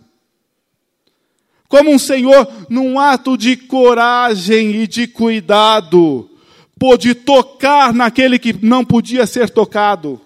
Como 1.69 1.91
um 1.91 1.99
Senhor, 1.99 2.47
num 2.69 2.99
ato 2.99 3.37
de 3.37 3.57
coragem 3.57 4.83
e 4.83 4.87
de 4.87 5.07
cuidado, 5.07 6.29
pôde 6.79 7.15
tocar 7.15 7.93
naquele 7.93 8.39
que 8.39 8.53
não 8.65 8.85
podia 8.85 9.27
ser 9.27 9.51
tocado, 9.51 10.21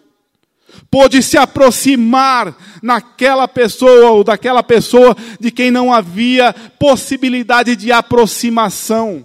pôde 0.91 1.23
se 1.23 1.39
aproximar 1.39 2.57
naquela 2.83 3.47
pessoa 3.47 4.11
ou 4.11 4.25
daquela 4.25 4.63
pessoa 4.63 5.17
de 5.39 5.51
quem 5.51 5.71
não 5.71 5.93
havia 5.93 6.55
possibilidade 6.79 7.77
de 7.77 7.93
aproximação. 7.93 9.25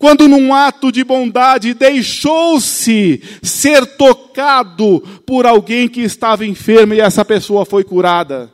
Quando 0.00 0.26
num 0.26 0.54
ato 0.54 0.90
de 0.90 1.04
bondade 1.04 1.74
deixou-se 1.74 3.22
ser 3.42 3.84
tocado 3.98 5.00
por 5.26 5.44
alguém 5.44 5.90
que 5.90 6.00
estava 6.00 6.46
enfermo 6.46 6.94
e 6.94 7.00
essa 7.02 7.22
pessoa 7.22 7.66
foi 7.66 7.84
curada. 7.84 8.50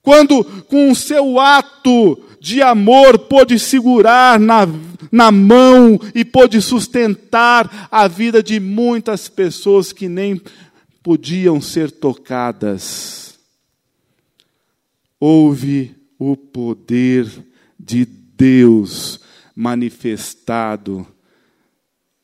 Quando 0.00 0.42
com 0.42 0.90
o 0.90 0.96
seu 0.96 1.38
ato 1.38 2.18
de 2.40 2.62
amor 2.62 3.18
pôde 3.18 3.58
segurar 3.58 4.40
na, 4.40 4.66
na 5.12 5.30
mão 5.30 6.00
e 6.14 6.24
pôde 6.24 6.62
sustentar 6.62 7.88
a 7.90 8.08
vida 8.08 8.42
de 8.42 8.58
muitas 8.58 9.28
pessoas 9.28 9.92
que 9.92 10.08
nem 10.08 10.40
podiam 11.02 11.60
ser 11.60 11.90
tocadas. 11.90 13.38
Houve 15.20 15.94
o 16.18 16.34
poder 16.38 17.30
de 17.78 18.06
Deus 18.06 19.25
manifestado 19.56 21.06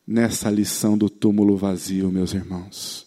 nessa 0.06 0.50
lição 0.50 0.98
do 0.98 1.08
túmulo 1.08 1.56
vazio, 1.56 2.12
meus 2.12 2.34
irmãos. 2.34 3.06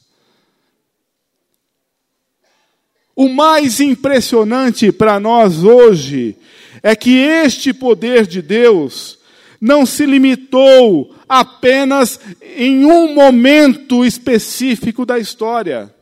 O 3.15 3.29
mais 3.29 3.79
impressionante 3.79 4.91
para 4.91 5.20
nós 5.20 5.63
hoje 5.63 6.36
é 6.82 6.96
que 6.96 7.17
este 7.17 7.72
poder 7.72 8.25
de 8.25 8.41
Deus 8.41 9.20
não 9.62 9.86
se 9.86 10.05
limitou 10.05 11.15
apenas 11.29 12.20
em 12.41 12.86
um 12.86 13.13
momento 13.13 14.03
específico 14.03 15.05
da 15.05 15.17
história. 15.17 15.94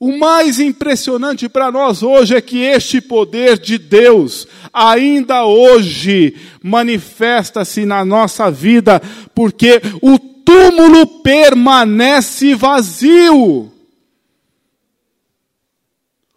O 0.00 0.16
mais 0.16 0.60
impressionante 0.60 1.48
para 1.48 1.72
nós 1.72 2.04
hoje 2.04 2.36
é 2.36 2.40
que 2.40 2.58
este 2.58 3.00
poder 3.00 3.58
de 3.58 3.76
Deus, 3.76 4.46
ainda 4.72 5.44
hoje, 5.44 6.36
manifesta-se 6.62 7.84
na 7.84 8.04
nossa 8.04 8.48
vida, 8.48 9.02
porque 9.34 9.80
o 10.00 10.16
túmulo 10.18 11.04
permanece 11.20 12.54
vazio. 12.54 13.72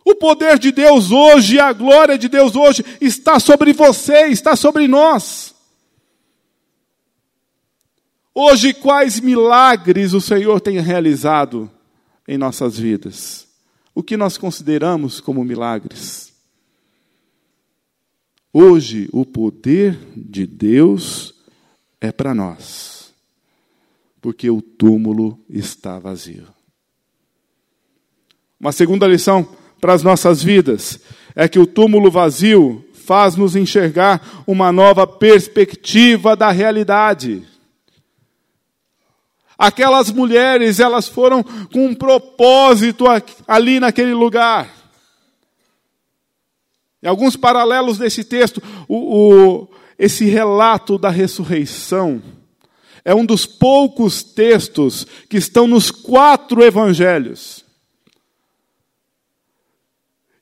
O 0.03 0.15
poder 0.15 0.57
de 0.57 0.71
Deus 0.71 1.11
hoje, 1.11 1.59
a 1.59 1.71
glória 1.71 2.17
de 2.17 2.27
Deus 2.27 2.55
hoje 2.55 2.83
está 2.99 3.39
sobre 3.39 3.73
você, 3.73 4.25
está 4.25 4.55
sobre 4.55 4.87
nós. 4.87 5.53
Hoje, 8.33 8.73
quais 8.73 9.19
milagres 9.19 10.13
o 10.13 10.21
Senhor 10.21 10.59
tem 10.59 10.79
realizado 10.79 11.69
em 12.27 12.39
nossas 12.39 12.79
vidas? 12.79 13.50
O 13.93 14.01
que 14.01 14.15
nós 14.15 14.37
consideramos 14.37 15.19
como 15.19 15.43
milagres? 15.43 16.31
Hoje, 18.53 19.09
o 19.11 19.25
poder 19.25 19.97
de 20.15 20.45
Deus 20.45 21.33
é 21.99 22.11
para 22.11 22.33
nós, 22.33 23.13
porque 24.21 24.49
o 24.49 24.61
túmulo 24.61 25.39
está 25.49 25.99
vazio. 25.99 26.47
Uma 28.59 28.71
segunda 28.71 29.07
lição 29.07 29.47
para 29.79 29.93
as 29.93 30.03
nossas 30.03 30.43
vidas 30.43 30.99
é 31.35 31.47
que 31.47 31.59
o 31.59 31.65
túmulo 31.65 32.11
vazio 32.11 32.85
faz-nos 32.93 33.55
enxergar 33.55 34.43
uma 34.45 34.71
nova 34.71 35.07
perspectiva 35.07 36.35
da 36.35 36.51
realidade. 36.51 37.43
Aquelas 39.61 40.09
mulheres, 40.09 40.79
elas 40.79 41.07
foram 41.07 41.43
com 41.43 41.85
um 41.85 41.93
propósito 41.93 43.05
ali 43.47 43.79
naquele 43.79 44.11
lugar. 44.11 44.67
E 46.99 47.07
alguns 47.07 47.35
paralelos 47.35 47.99
desse 47.99 48.23
texto, 48.23 48.59
o, 48.87 48.95
o, 48.95 49.67
esse 49.99 50.25
relato 50.25 50.97
da 50.97 51.11
ressurreição 51.11 52.23
é 53.05 53.13
um 53.13 53.23
dos 53.23 53.45
poucos 53.45 54.23
textos 54.23 55.05
que 55.29 55.37
estão 55.37 55.67
nos 55.67 55.91
quatro 55.91 56.63
evangelhos. 56.63 57.63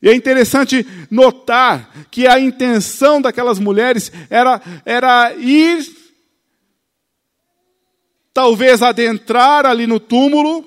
E 0.02 0.08
é 0.08 0.16
interessante 0.16 0.88
notar 1.12 2.08
que 2.10 2.26
a 2.26 2.40
intenção 2.40 3.22
daquelas 3.22 3.60
mulheres 3.60 4.14
era, 4.30 4.62
era 4.86 5.34
ir, 5.36 5.99
talvez 8.40 8.82
adentrar 8.82 9.66
ali 9.66 9.86
no 9.86 10.00
túmulo, 10.00 10.64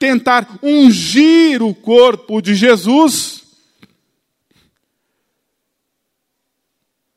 tentar 0.00 0.58
ungir 0.60 1.62
o 1.62 1.72
corpo 1.72 2.42
de 2.42 2.56
Jesus, 2.56 3.44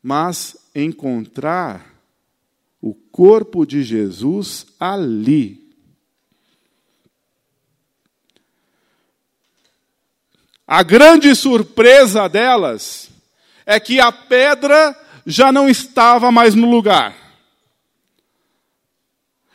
mas 0.03 0.55
encontrar 0.75 1.83
o 2.79 2.93
corpo 2.93 3.65
de 3.65 3.81
Jesus 3.81 4.67
ali. 4.79 5.73
A 10.67 10.83
grande 10.83 11.33
surpresa 11.33 12.29
delas 12.29 13.09
é 13.65 13.79
que 13.79 13.99
a 13.99 14.11
pedra 14.11 14.95
já 15.25 15.51
não 15.51 15.67
estava 15.67 16.31
mais 16.31 16.53
no 16.53 16.69
lugar. 16.69 17.28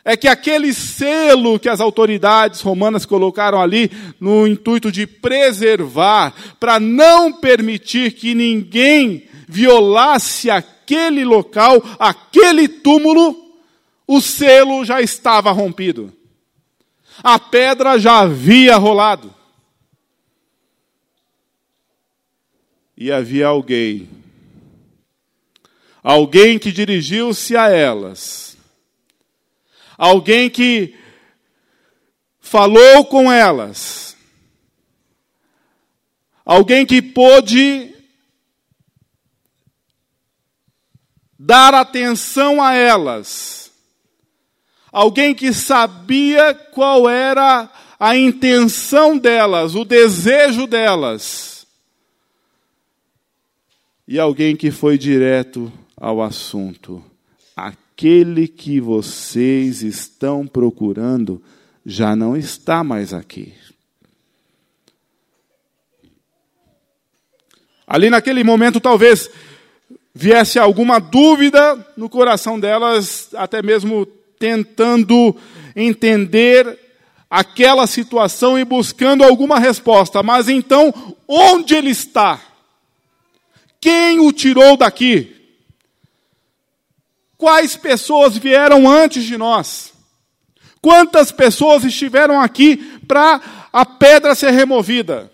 É 0.04 0.16
que 0.16 0.28
aquele 0.28 0.74
selo 0.74 1.58
que 1.58 1.68
as 1.68 1.80
autoridades 1.80 2.60
romanas 2.60 3.06
colocaram 3.06 3.60
ali 3.60 3.90
no 4.20 4.46
intuito 4.46 4.92
de 4.92 5.06
preservar, 5.06 6.34
para 6.60 6.78
não 6.78 7.32
permitir 7.32 8.12
que 8.12 8.34
ninguém 8.34 9.26
violasse 9.48 10.50
aquele 10.50 11.24
local, 11.24 11.82
aquele 11.98 12.68
túmulo, 12.68 13.34
o 14.06 14.20
selo 14.20 14.84
já 14.84 15.00
estava 15.00 15.50
rompido. 15.52 16.12
A 17.22 17.38
pedra 17.38 17.98
já 17.98 18.18
havia 18.18 18.76
rolado. 18.76 19.34
e 22.96 23.10
havia 23.10 23.48
alguém, 23.48 24.08
alguém 26.02 26.58
que 26.58 26.70
dirigiu-se 26.70 27.56
a 27.56 27.68
elas, 27.68 28.53
alguém 29.96 30.50
que 30.50 30.94
falou 32.40 33.04
com 33.06 33.30
elas, 33.32 34.16
alguém 36.44 36.84
que 36.84 37.00
pôde 37.00 37.94
dar 41.38 41.74
atenção 41.74 42.62
a 42.62 42.74
elas, 42.74 43.72
alguém 44.92 45.34
que 45.34 45.52
sabia 45.52 46.54
qual 46.54 47.08
era 47.08 47.70
a 47.98 48.16
intenção 48.16 49.16
delas, 49.16 49.74
o 49.74 49.84
desejo 49.84 50.66
delas. 50.66 51.66
E 54.06 54.18
alguém 54.18 54.54
que 54.54 54.70
foi 54.70 54.98
direto 54.98 55.72
ao 55.96 56.20
assunto. 56.20 57.02
Aquele 57.96 58.48
que 58.48 58.80
vocês 58.80 59.82
estão 59.82 60.48
procurando 60.48 61.40
já 61.86 62.16
não 62.16 62.36
está 62.36 62.82
mais 62.82 63.14
aqui. 63.14 63.54
Ali 67.86 68.10
naquele 68.10 68.42
momento, 68.42 68.80
talvez 68.80 69.30
viesse 70.12 70.58
alguma 70.58 70.98
dúvida 70.98 71.86
no 71.96 72.08
coração 72.08 72.58
delas, 72.58 73.32
até 73.34 73.62
mesmo 73.62 74.04
tentando 74.40 75.36
entender 75.76 76.76
aquela 77.30 77.86
situação 77.86 78.58
e 78.58 78.64
buscando 78.64 79.22
alguma 79.22 79.60
resposta. 79.60 80.20
Mas 80.20 80.48
então, 80.48 80.92
onde 81.28 81.76
ele 81.76 81.90
está? 81.90 82.40
Quem 83.80 84.18
o 84.18 84.32
tirou 84.32 84.76
daqui? 84.76 85.33
Quais 87.44 87.76
pessoas 87.76 88.38
vieram 88.38 88.90
antes 88.90 89.22
de 89.22 89.36
nós? 89.36 89.92
Quantas 90.80 91.30
pessoas 91.30 91.84
estiveram 91.84 92.40
aqui 92.40 92.78
para 93.06 93.68
a 93.70 93.84
pedra 93.84 94.34
ser 94.34 94.50
removida? 94.50 95.30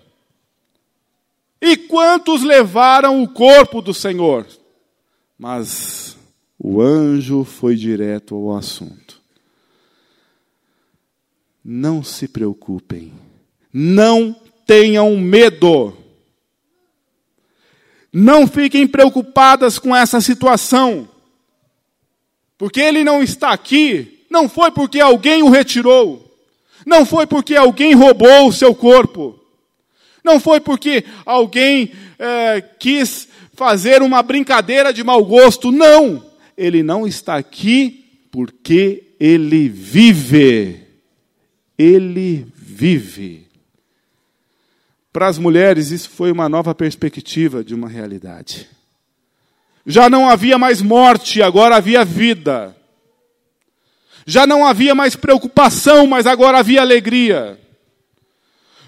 E 1.62 1.76
quantos 1.76 2.42
levaram 2.42 3.22
o 3.22 3.28
corpo 3.28 3.80
do 3.80 3.94
Senhor? 3.94 4.44
Mas 5.38 6.16
o 6.58 6.82
anjo 6.82 7.44
foi 7.44 7.76
direto 7.76 8.34
ao 8.34 8.56
assunto. 8.56 9.20
Não 11.64 12.02
se 12.02 12.26
preocupem, 12.26 13.12
não 13.72 14.34
tenham 14.66 15.16
medo 15.16 15.96
Não 18.12 18.48
fiquem 18.48 18.84
preocupadas 18.84 19.78
com 19.78 19.94
essa 19.94 20.20
situação. 20.20 21.08
Porque 22.60 22.78
ele 22.78 23.02
não 23.02 23.22
está 23.22 23.52
aqui, 23.52 24.18
não 24.28 24.46
foi 24.46 24.70
porque 24.70 25.00
alguém 25.00 25.42
o 25.42 25.48
retirou. 25.48 26.30
Não 26.84 27.06
foi 27.06 27.26
porque 27.26 27.56
alguém 27.56 27.94
roubou 27.94 28.48
o 28.48 28.52
seu 28.52 28.74
corpo. 28.74 29.40
Não 30.22 30.38
foi 30.38 30.60
porque 30.60 31.02
alguém 31.24 31.90
é, 32.18 32.60
quis 32.78 33.28
fazer 33.54 34.02
uma 34.02 34.22
brincadeira 34.22 34.92
de 34.92 35.02
mau 35.02 35.24
gosto. 35.24 35.72
Não. 35.72 36.22
Ele 36.54 36.82
não 36.82 37.06
está 37.06 37.36
aqui 37.36 38.04
porque 38.30 39.04
ele 39.18 39.66
vive. 39.66 40.82
Ele 41.78 42.46
vive. 42.54 43.46
Para 45.10 45.28
as 45.28 45.38
mulheres, 45.38 45.90
isso 45.90 46.10
foi 46.10 46.30
uma 46.30 46.46
nova 46.46 46.74
perspectiva 46.74 47.64
de 47.64 47.74
uma 47.74 47.88
realidade. 47.88 48.68
Já 49.90 50.08
não 50.08 50.30
havia 50.30 50.56
mais 50.56 50.80
morte, 50.80 51.42
agora 51.42 51.76
havia 51.76 52.04
vida. 52.04 52.76
Já 54.24 54.46
não 54.46 54.64
havia 54.64 54.94
mais 54.94 55.16
preocupação, 55.16 56.06
mas 56.06 56.26
agora 56.26 56.58
havia 56.58 56.80
alegria. 56.80 57.58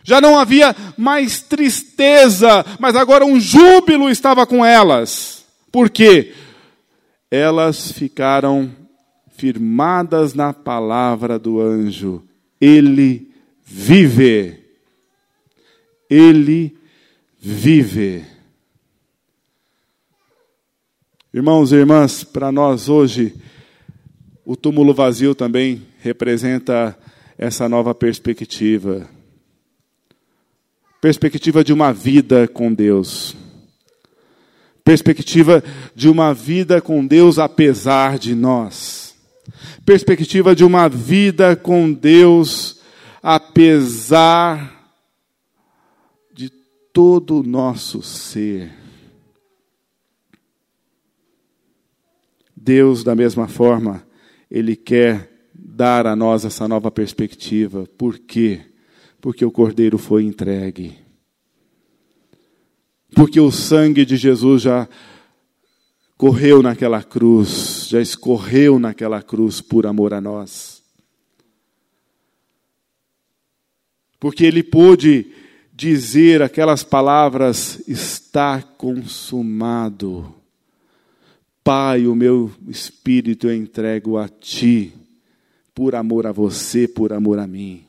Já 0.04 0.20
não 0.20 0.38
havia 0.38 0.74
mais 0.96 1.42
tristeza, 1.42 2.64
mas 2.78 2.94
agora 2.94 3.24
um 3.24 3.40
júbilo 3.40 4.08
estava 4.10 4.46
com 4.46 4.64
elas. 4.64 5.44
Por 5.72 5.90
quê? 5.90 6.34
Elas 7.28 7.90
ficaram 7.90 8.70
firmadas 9.36 10.34
na 10.34 10.52
palavra 10.52 11.36
do 11.36 11.60
anjo. 11.60 12.22
Ele 12.60 13.28
vive. 13.64 14.60
Ele 16.08 16.76
vive. 17.40 18.32
Irmãos 21.35 21.73
e 21.73 21.77
irmãs, 21.77 22.25
para 22.25 22.53
nós 22.53 22.90
hoje, 22.90 23.35
o 24.45 24.55
túmulo 24.55 24.92
vazio 24.92 25.35
também 25.35 25.81
representa 26.01 26.95
essa 27.38 27.68
nova 27.68 27.95
perspectiva 27.95 29.09
perspectiva 31.01 31.64
de 31.64 31.73
uma 31.73 31.92
vida 31.92 32.47
com 32.47 32.73
Deus. 32.73 33.35
Perspectiva 34.85 35.64
de 35.97 36.09
uma 36.09 36.33
vida 36.33 36.81
com 36.81 37.05
Deus 37.05 37.40
apesar 37.40 38.18
de 38.18 38.37
nós. 38.37 39.16
Perspectiva 39.85 40.55
de 40.55 40.64
uma 40.64 40.88
vida 40.88 41.57
com 41.57 41.92
Deus 41.92 42.79
apesar 43.21 44.92
de 46.33 46.49
todo 46.92 47.40
o 47.40 47.42
nosso 47.42 48.01
ser. 48.01 48.82
Deus, 52.64 53.03
da 53.03 53.16
mesma 53.16 53.48
forma, 53.48 54.07
Ele 54.48 54.77
quer 54.77 55.48
dar 55.53 56.07
a 56.07 56.14
nós 56.14 56.44
essa 56.44 56.68
nova 56.68 56.92
perspectiva. 56.92 57.88
Por 57.98 58.20
quê? 58.20 58.61
Porque 59.20 59.44
o 59.44 59.51
Cordeiro 59.51 59.98
foi 59.98 60.22
entregue. 60.22 60.96
Porque 63.14 63.40
o 63.40 63.51
sangue 63.51 64.05
de 64.05 64.16
Jesus 64.16 64.62
já 64.62 64.88
correu 66.16 66.62
naquela 66.62 67.03
cruz, 67.03 67.88
já 67.88 68.01
escorreu 68.01 68.79
naquela 68.79 69.20
cruz 69.20 69.61
por 69.61 69.85
amor 69.85 70.14
a 70.14 70.20
nós. 70.20 70.83
Porque 74.20 74.44
ele 74.44 74.62
pôde 74.62 75.33
dizer 75.72 76.42
aquelas 76.42 76.85
palavras: 76.85 77.83
está 77.88 78.62
consumado. 78.62 80.41
Pai, 81.64 82.07
o 82.07 82.14
meu 82.14 82.51
espírito 82.66 83.46
eu 83.46 83.55
entrego 83.55 84.18
a 84.18 84.29
ti, 84.29 84.92
por 85.75 85.94
amor 85.94 86.27
a 86.27 86.33
você, 86.33 86.88
por 86.88 87.12
amor 87.12 87.38
a 87.38 87.46
mim. 87.46 87.85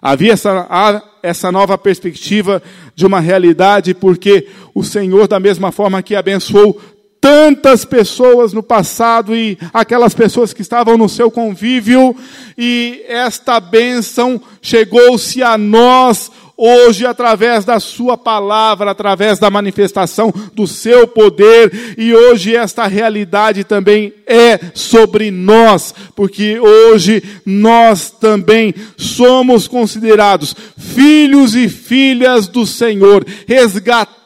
Havia 0.00 0.32
essa, 0.32 1.02
essa 1.22 1.52
nova 1.52 1.76
perspectiva 1.76 2.62
de 2.94 3.04
uma 3.04 3.20
realidade, 3.20 3.94
porque 3.94 4.48
o 4.74 4.82
Senhor, 4.84 5.26
da 5.26 5.40
mesma 5.40 5.72
forma 5.72 6.02
que 6.02 6.14
abençoou 6.14 6.80
tantas 7.20 7.84
pessoas 7.84 8.52
no 8.52 8.62
passado 8.62 9.34
e 9.34 9.58
aquelas 9.72 10.14
pessoas 10.14 10.52
que 10.52 10.62
estavam 10.62 10.96
no 10.96 11.08
seu 11.08 11.30
convívio, 11.30 12.14
e 12.56 13.04
esta 13.08 13.60
bênção 13.60 14.40
chegou-se 14.62 15.42
a 15.42 15.58
nós 15.58 16.30
hoje 16.58 17.06
através 17.06 17.64
da 17.64 17.78
Sua 17.78 18.18
palavra, 18.18 18.90
através 18.90 19.38
da 19.38 19.48
manifestação 19.48 20.34
do 20.52 20.66
Seu 20.66 21.06
poder, 21.06 21.94
e 21.96 22.12
hoje 22.12 22.56
esta 22.56 22.88
realidade 22.88 23.62
também 23.62 24.12
é 24.26 24.58
sobre 24.74 25.30
nós, 25.30 25.94
porque 26.16 26.58
hoje 26.58 27.22
nós 27.46 28.10
também 28.10 28.74
somos 28.96 29.68
considerados 29.68 30.54
filhos 30.76 31.54
e 31.54 31.68
filhas 31.68 32.48
do 32.48 32.66
Senhor, 32.66 33.24
resgatados 33.46 34.17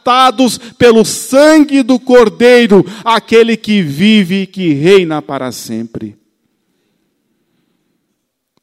pelo 0.79 1.05
sangue 1.05 1.83
do 1.83 1.99
Cordeiro, 1.99 2.85
aquele 3.05 3.57
que 3.57 3.83
vive 3.83 4.43
e 4.43 4.47
que 4.47 4.73
reina 4.73 5.23
para 5.23 5.53
sempre. 5.53 6.17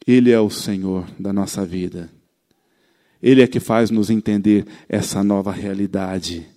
Ele 0.05 0.31
é 0.31 0.39
o 0.39 0.49
Senhor 0.49 1.05
da 1.19 1.31
nossa 1.31 1.65
vida. 1.65 2.09
Ele 3.21 3.41
é 3.41 3.47
que 3.47 3.59
faz 3.59 3.91
nos 3.91 4.09
entender 4.09 4.65
essa 4.87 5.23
nova 5.23 5.51
realidade 5.51 6.47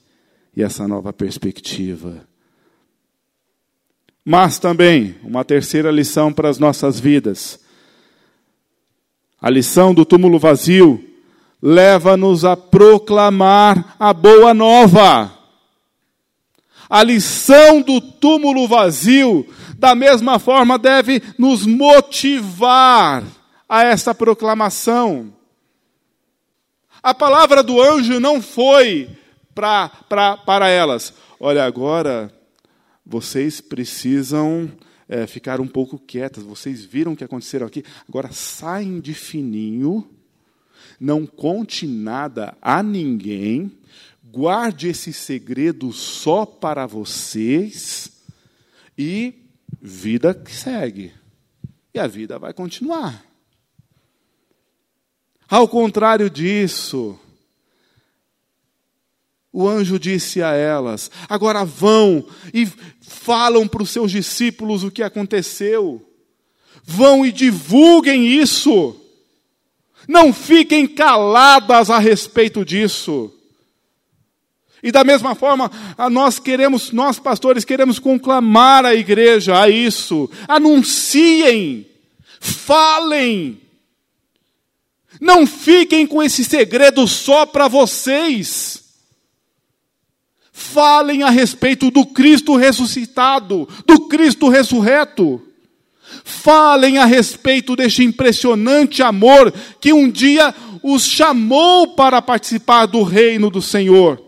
e 0.57 0.63
essa 0.63 0.87
nova 0.87 1.13
perspectiva. 1.13 2.27
Mas 4.25 4.59
também, 4.59 5.17
uma 5.23 5.45
terceira 5.45 5.91
lição 5.91 6.33
para 6.33 6.49
as 6.49 6.59
nossas 6.59 7.01
vidas. 7.01 7.59
A 9.41 9.51
lição 9.51 9.93
do 9.93 10.05
túmulo 10.05 10.39
vazio 10.39 11.12
leva-nos 11.63 12.45
a 12.45 12.57
proclamar 12.57 13.95
a 13.99 14.13
boa 14.13 14.53
nova. 14.53 15.33
A 16.91 17.03
lição 17.03 17.81
do 17.81 18.01
túmulo 18.01 18.67
vazio, 18.67 19.47
da 19.79 19.95
mesma 19.95 20.39
forma, 20.39 20.79
deve 20.79 21.23
nos 21.39 21.65
motivar 21.65 23.23
a 23.69 23.85
essa 23.85 24.15
proclamação. 24.15 25.33
A 27.03 27.15
palavra 27.15 27.63
do 27.63 27.81
anjo 27.81 28.21
não 28.21 28.43
foi 28.43 29.09
pra, 29.55 29.89
pra, 30.09 30.37
para 30.37 30.69
elas. 30.69 31.15
Olha, 31.41 31.65
agora 31.65 32.33
vocês 33.05 33.61
precisam 33.61 34.71
é, 35.09 35.27
ficar 35.27 35.61
um 35.61 35.67
pouco 35.67 35.99
quietas. 35.99 36.45
Vocês 36.45 36.85
viram 36.85 37.13
o 37.13 37.17
que 37.17 37.25
aconteceu 37.25 37.67
aqui. 37.67 37.85
Agora 38.09 38.31
saem 38.33 39.01
de 39.01 39.15
fininho. 39.15 40.09
Não 41.03 41.27
conte 41.27 41.85
nada 41.85 42.57
a 42.63 42.81
ninguém. 42.81 43.77
Guarde 44.23 44.87
esse 44.87 45.13
segredo 45.13 45.93
só 45.93 46.47
para 46.47 46.87
vocês. 46.87 48.23
E 48.97 49.35
vida 49.81 50.33
que 50.33 50.55
segue. 50.55 51.13
E 51.93 51.99
a 51.99 52.07
vida 52.07 52.39
vai 52.39 52.53
continuar. 52.53 53.25
Ao 55.49 55.67
contrário 55.67 56.31
disso, 56.31 57.19
o 59.53 59.67
anjo 59.67 59.99
disse 59.99 60.41
a 60.41 60.53
elas: 60.53 61.11
agora 61.29 61.65
vão 61.65 62.25
e 62.55 62.65
falam 63.01 63.67
para 63.67 63.83
os 63.83 63.91
seus 63.91 64.13
discípulos 64.13 64.85
o 64.85 64.91
que 64.91 65.03
aconteceu. 65.03 66.09
Vão 66.85 67.27
e 67.27 67.33
divulguem 67.33 68.25
isso. 68.25 69.02
Não 70.09 70.33
fiquem 70.33 70.87
caladas 70.87 71.91
a 71.91 71.99
respeito 71.99 72.65
disso. 72.65 73.33
E 74.83 74.91
da 74.91 75.05
mesma 75.05 75.35
forma, 75.35 75.71
nós 76.11 76.41
queremos, 76.41 76.91
nós 76.91 77.19
pastores 77.19 77.65
queremos 77.65 78.01
conclamar 78.01 78.85
a 78.85 78.95
igreja 78.95 79.61
a 79.61 79.69
isso. 79.69 80.29
Anunciem, 80.49 81.87
falem, 82.41 83.61
não 85.21 85.47
fiquem 85.47 86.05
com 86.05 86.21
esse 86.21 86.45
segredo 86.45 87.07
só 87.07 87.47
para 87.47 87.69
vocês. 87.69 88.83
Falem 90.51 91.23
a 91.23 91.31
respeito 91.31 91.93
do 91.93 92.05
Cristo 92.05 92.57
ressuscitado, 92.57 93.69
do 93.87 94.09
Cristo 94.09 94.49
ressurreto. 94.49 95.41
Falem 96.25 96.99
a 96.99 97.05
respeito 97.05 97.77
deste 97.77 98.03
impressionante 98.03 99.03
amor 99.03 99.53
que 99.81 99.93
um 99.93 100.11
dia 100.11 100.55
os 100.83 101.05
chamou 101.05 101.89
para 101.89 102.21
participar 102.21 102.87
do 102.87 103.03
reino 103.03 103.51
do 103.51 103.63
Senhor. 103.63 104.21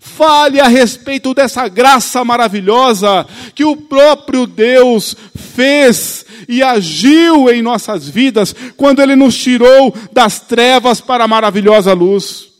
Fale 0.00 0.60
a 0.60 0.68
respeito 0.68 1.32
dessa 1.32 1.68
graça 1.68 2.24
maravilhosa 2.24 3.26
que 3.54 3.64
o 3.64 3.76
próprio 3.76 4.46
Deus 4.46 5.16
fez 5.36 6.26
e 6.48 6.62
agiu 6.62 7.48
em 7.50 7.62
nossas 7.62 8.08
vidas 8.08 8.54
quando 8.76 9.00
Ele 9.00 9.14
nos 9.14 9.36
tirou 9.36 9.94
das 10.12 10.40
trevas 10.40 11.00
para 11.00 11.24
a 11.24 11.28
maravilhosa 11.28 11.92
luz. 11.92 12.51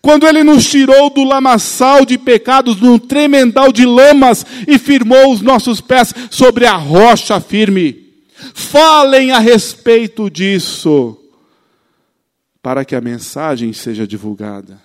Quando 0.00 0.26
ele 0.26 0.44
nos 0.44 0.66
tirou 0.66 1.10
do 1.10 1.24
lamaçal 1.24 2.04
de 2.04 2.18
pecados, 2.18 2.80
num 2.80 2.98
tremendal 2.98 3.72
de 3.72 3.84
lamas, 3.84 4.44
e 4.66 4.78
firmou 4.78 5.32
os 5.32 5.40
nossos 5.40 5.80
pés 5.80 6.14
sobre 6.30 6.66
a 6.66 6.76
rocha 6.76 7.40
firme. 7.40 8.06
Falem 8.54 9.30
a 9.30 9.38
respeito 9.38 10.30
disso, 10.30 11.16
para 12.62 12.84
que 12.84 12.94
a 12.94 13.00
mensagem 13.00 13.72
seja 13.72 14.06
divulgada. 14.06 14.80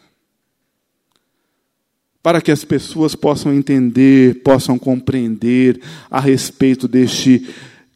Para 2.21 2.41
que 2.41 2.51
as 2.51 2.63
pessoas 2.63 3.15
possam 3.15 3.53
entender, 3.53 4.41
possam 4.43 4.79
compreender 4.79 5.81
a 6.09 6.21
respeito 6.21 6.87
deste 6.87 7.47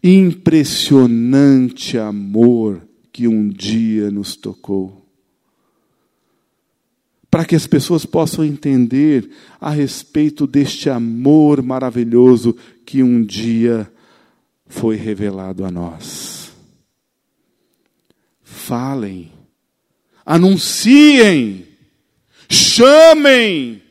impressionante 0.04 1.98
amor 1.98 2.82
que 3.12 3.28
um 3.28 3.48
dia 3.48 4.12
nos 4.12 4.36
tocou. 4.36 5.07
Para 7.30 7.46
que 7.46 7.56
as 7.56 7.68
pessoas 7.68 8.06
possam 8.06 8.44
entender 8.44 9.30
a 9.60 9.70
respeito 9.70 10.48
deste 10.48 10.90
amor 10.90 11.62
maravilhoso 11.62 12.56
que 12.86 13.04
um 13.04 13.24
dia 13.24 13.92
foi 14.68 14.96
revelado 14.96 15.66
a 15.66 15.72
nós. 15.72 16.52
Falem, 18.44 19.32
anunciem, 20.26 21.68
chamem, 22.50 23.82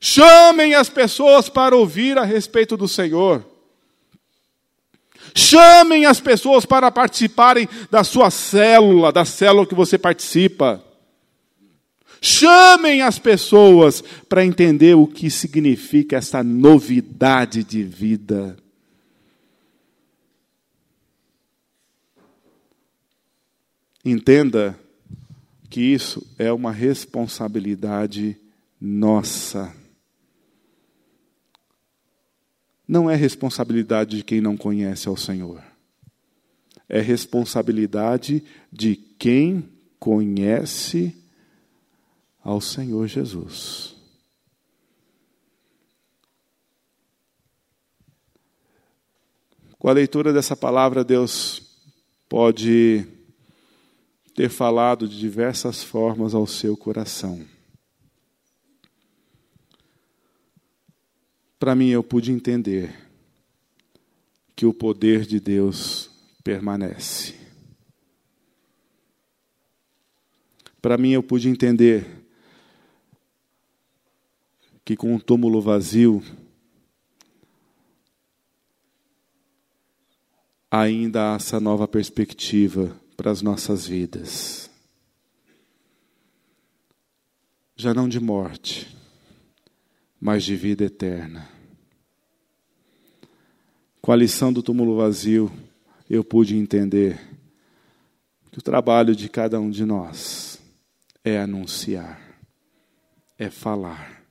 chamem 0.00 0.74
as 0.74 0.88
pessoas 0.88 1.48
para 1.48 1.76
ouvir 1.76 2.18
a 2.18 2.24
respeito 2.24 2.76
do 2.76 2.88
Senhor. 2.88 3.44
Chamem 5.34 6.06
as 6.06 6.20
pessoas 6.20 6.64
para 6.64 6.92
participarem 6.92 7.68
da 7.90 8.04
sua 8.04 8.30
célula, 8.30 9.10
da 9.10 9.24
célula 9.24 9.66
que 9.66 9.74
você 9.74 9.98
participa. 9.98 10.84
Chamem 12.24 13.02
as 13.02 13.18
pessoas 13.18 14.02
para 14.28 14.44
entender 14.44 14.94
o 14.94 15.06
que 15.06 15.30
significa 15.30 16.16
essa 16.16 16.42
novidade 16.42 17.62
de 17.62 17.82
vida. 17.82 18.56
Entenda 24.04 24.78
que 25.68 25.80
isso 25.80 26.26
é 26.38 26.52
uma 26.52 26.72
responsabilidade 26.72 28.36
nossa. 28.80 29.74
não 32.86 33.10
é 33.10 33.16
responsabilidade 33.16 34.18
de 34.18 34.22
quem 34.22 34.40
não 34.40 34.56
conhece 34.56 35.08
ao 35.08 35.16
Senhor. 35.16 35.62
É 36.88 37.00
responsabilidade 37.00 38.44
de 38.70 38.94
quem 38.94 39.68
conhece 39.98 41.16
ao 42.44 42.60
Senhor 42.60 43.06
Jesus. 43.08 43.96
Com 49.78 49.88
a 49.88 49.92
leitura 49.92 50.32
dessa 50.32 50.54
palavra, 50.54 51.02
Deus 51.02 51.62
pode 52.28 53.06
ter 54.34 54.50
falado 54.50 55.08
de 55.08 55.18
diversas 55.18 55.82
formas 55.82 56.34
ao 56.34 56.46
seu 56.46 56.76
coração. 56.76 57.46
Para 61.58 61.74
mim, 61.74 61.88
eu 61.88 62.02
pude 62.02 62.30
entender 62.30 62.94
que 64.54 64.66
o 64.66 64.74
poder 64.74 65.24
de 65.24 65.40
Deus 65.40 66.10
permanece. 66.42 67.34
Para 70.82 70.98
mim, 70.98 71.10
eu 71.12 71.22
pude 71.22 71.48
entender 71.48 72.23
que 74.84 74.96
com 74.96 75.14
o 75.14 75.20
túmulo 75.20 75.62
vazio, 75.62 76.22
ainda 80.70 81.32
há 81.32 81.36
essa 81.36 81.58
nova 81.58 81.88
perspectiva 81.88 82.94
para 83.16 83.30
as 83.30 83.40
nossas 83.40 83.86
vidas. 83.86 84.70
Já 87.76 87.94
não 87.94 88.08
de 88.08 88.20
morte, 88.20 88.94
mas 90.20 90.44
de 90.44 90.56
vida 90.56 90.84
eterna. 90.84 91.48
Com 94.02 94.12
a 94.12 94.16
lição 94.16 94.52
do 94.52 94.62
túmulo 94.62 94.96
vazio, 94.96 95.50
eu 96.10 96.22
pude 96.22 96.56
entender 96.56 97.18
que 98.50 98.58
o 98.58 98.62
trabalho 98.62 99.16
de 99.16 99.28
cada 99.28 99.58
um 99.58 99.70
de 99.70 99.84
nós 99.84 100.60
é 101.24 101.40
anunciar, 101.40 102.20
é 103.38 103.48
falar. 103.48 104.23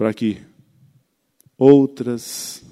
Para 0.00 0.14
que 0.14 0.40
outras, 1.58 2.64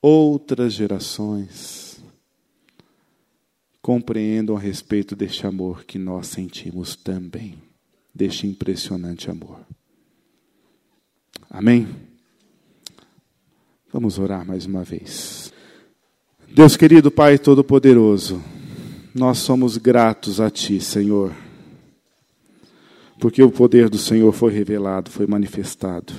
outras 0.00 0.72
gerações 0.72 2.02
compreendam 3.80 4.56
a 4.56 4.58
respeito 4.58 5.14
deste 5.14 5.46
amor 5.46 5.84
que 5.84 6.00
nós 6.00 6.26
sentimos 6.26 6.96
também, 6.96 7.54
deste 8.12 8.48
impressionante 8.48 9.30
amor. 9.30 9.60
Amém? 11.48 11.86
Vamos 13.92 14.18
orar 14.18 14.44
mais 14.44 14.66
uma 14.66 14.82
vez. 14.82 15.52
Deus 16.52 16.76
querido 16.76 17.12
Pai 17.12 17.38
Todo-Poderoso, 17.38 18.42
nós 19.14 19.38
somos 19.38 19.76
gratos 19.76 20.40
a 20.40 20.50
Ti, 20.50 20.80
Senhor, 20.80 21.32
porque 23.22 23.40
o 23.40 23.52
poder 23.52 23.88
do 23.88 23.98
Senhor 23.98 24.32
foi 24.32 24.52
revelado, 24.52 25.08
foi 25.08 25.28
manifestado. 25.28 26.12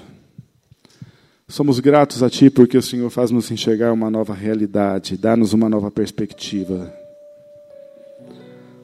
Somos 1.49 1.81
gratos 1.81 2.23
a 2.23 2.29
Ti 2.29 2.49
porque 2.49 2.77
o 2.77 2.81
Senhor 2.81 3.09
faz-nos 3.09 3.51
enxergar 3.51 3.91
uma 3.91 4.09
nova 4.09 4.33
realidade, 4.33 5.17
dá-nos 5.17 5.51
uma 5.51 5.67
nova 5.67 5.91
perspectiva. 5.91 6.93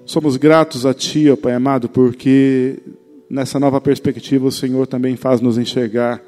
Somos 0.06 0.36
gratos 0.36 0.86
a 0.86 0.94
Ti, 0.94 1.30
ó 1.30 1.38
Pai 1.38 1.54
amado, 1.54 1.88
porque 1.88 2.80
nessa 3.30 3.58
nova 3.58 3.80
perspectiva 3.80 4.48
o 4.48 4.52
Senhor 4.52 4.86
também 4.86 5.16
faz-nos 5.16 5.58
enxergar 5.58 6.22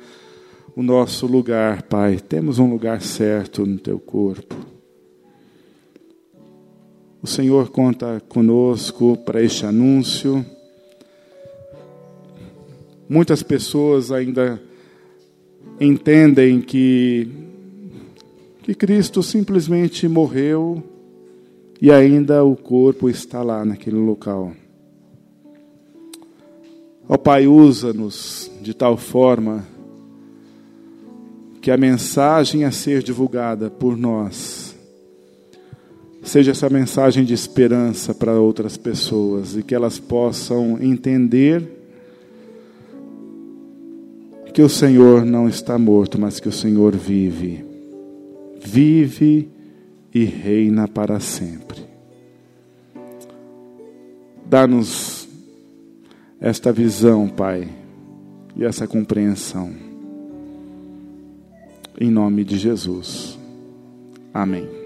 o 0.74 0.82
nosso 0.82 1.28
lugar, 1.28 1.82
Pai. 1.82 2.22
Temos 2.22 2.58
um 2.58 2.72
lugar 2.72 3.02
certo 3.02 3.66
no 3.66 3.78
teu 3.78 4.00
corpo. 4.00 4.56
O 7.22 7.28
Senhor 7.28 7.70
conta 7.70 8.22
conosco 8.30 9.18
para 9.26 9.44
este 9.44 9.66
anúncio. 9.66 10.46
Muitas 13.12 13.44
pessoas 13.44 14.10
ainda 14.10 14.58
entendem 15.82 16.62
que 16.62 17.28
que 18.64 18.74
Cristo 18.74 19.22
simplesmente 19.22 20.08
morreu 20.08 20.82
e 21.82 21.92
ainda 21.92 22.42
o 22.42 22.56
corpo 22.56 23.10
está 23.10 23.44
lá 23.44 23.66
naquele 23.66 23.98
local. 23.98 24.54
Ó 27.10 27.18
Pai, 27.18 27.48
usa-nos 27.48 28.50
de 28.62 28.74
tal 28.74 28.96
forma 28.96 29.66
que 31.60 31.70
a 31.70 31.76
mensagem 31.76 32.64
a 32.64 32.72
ser 32.72 33.04
divulgada 33.04 33.70
por 33.70 33.98
nós 33.98 34.74
seja 36.24 36.52
essa 36.52 36.70
mensagem 36.70 37.26
de 37.26 37.34
esperança 37.34 38.16
para 38.16 38.40
outras 38.40 38.78
pessoas 38.78 39.58
e 39.58 39.64
que 39.64 39.76
elas 39.76 40.00
possam 40.00 40.82
entender 40.82 41.81
que 44.54 44.62
o 44.62 44.70
Senhor 44.70 45.26
não 45.26 45.48
está 45.48 45.78
morto, 45.78 46.20
mas 46.20 46.40
que 46.40 46.50
o 46.50 46.52
Senhor 46.52 46.96
vive. 46.96 47.66
Vive 48.64 49.50
e 50.14 50.26
reina 50.26 50.88
para 50.88 51.20
sempre. 51.20 51.80
Dá-nos 54.46 55.28
esta 56.40 56.74
visão, 56.74 57.30
Pai, 57.30 57.70
e 58.56 58.66
essa 58.66 58.86
compreensão. 58.86 59.72
Em 62.00 62.12
nome 62.12 62.44
de 62.44 62.58
Jesus. 62.58 63.40
Amém. 64.34 64.81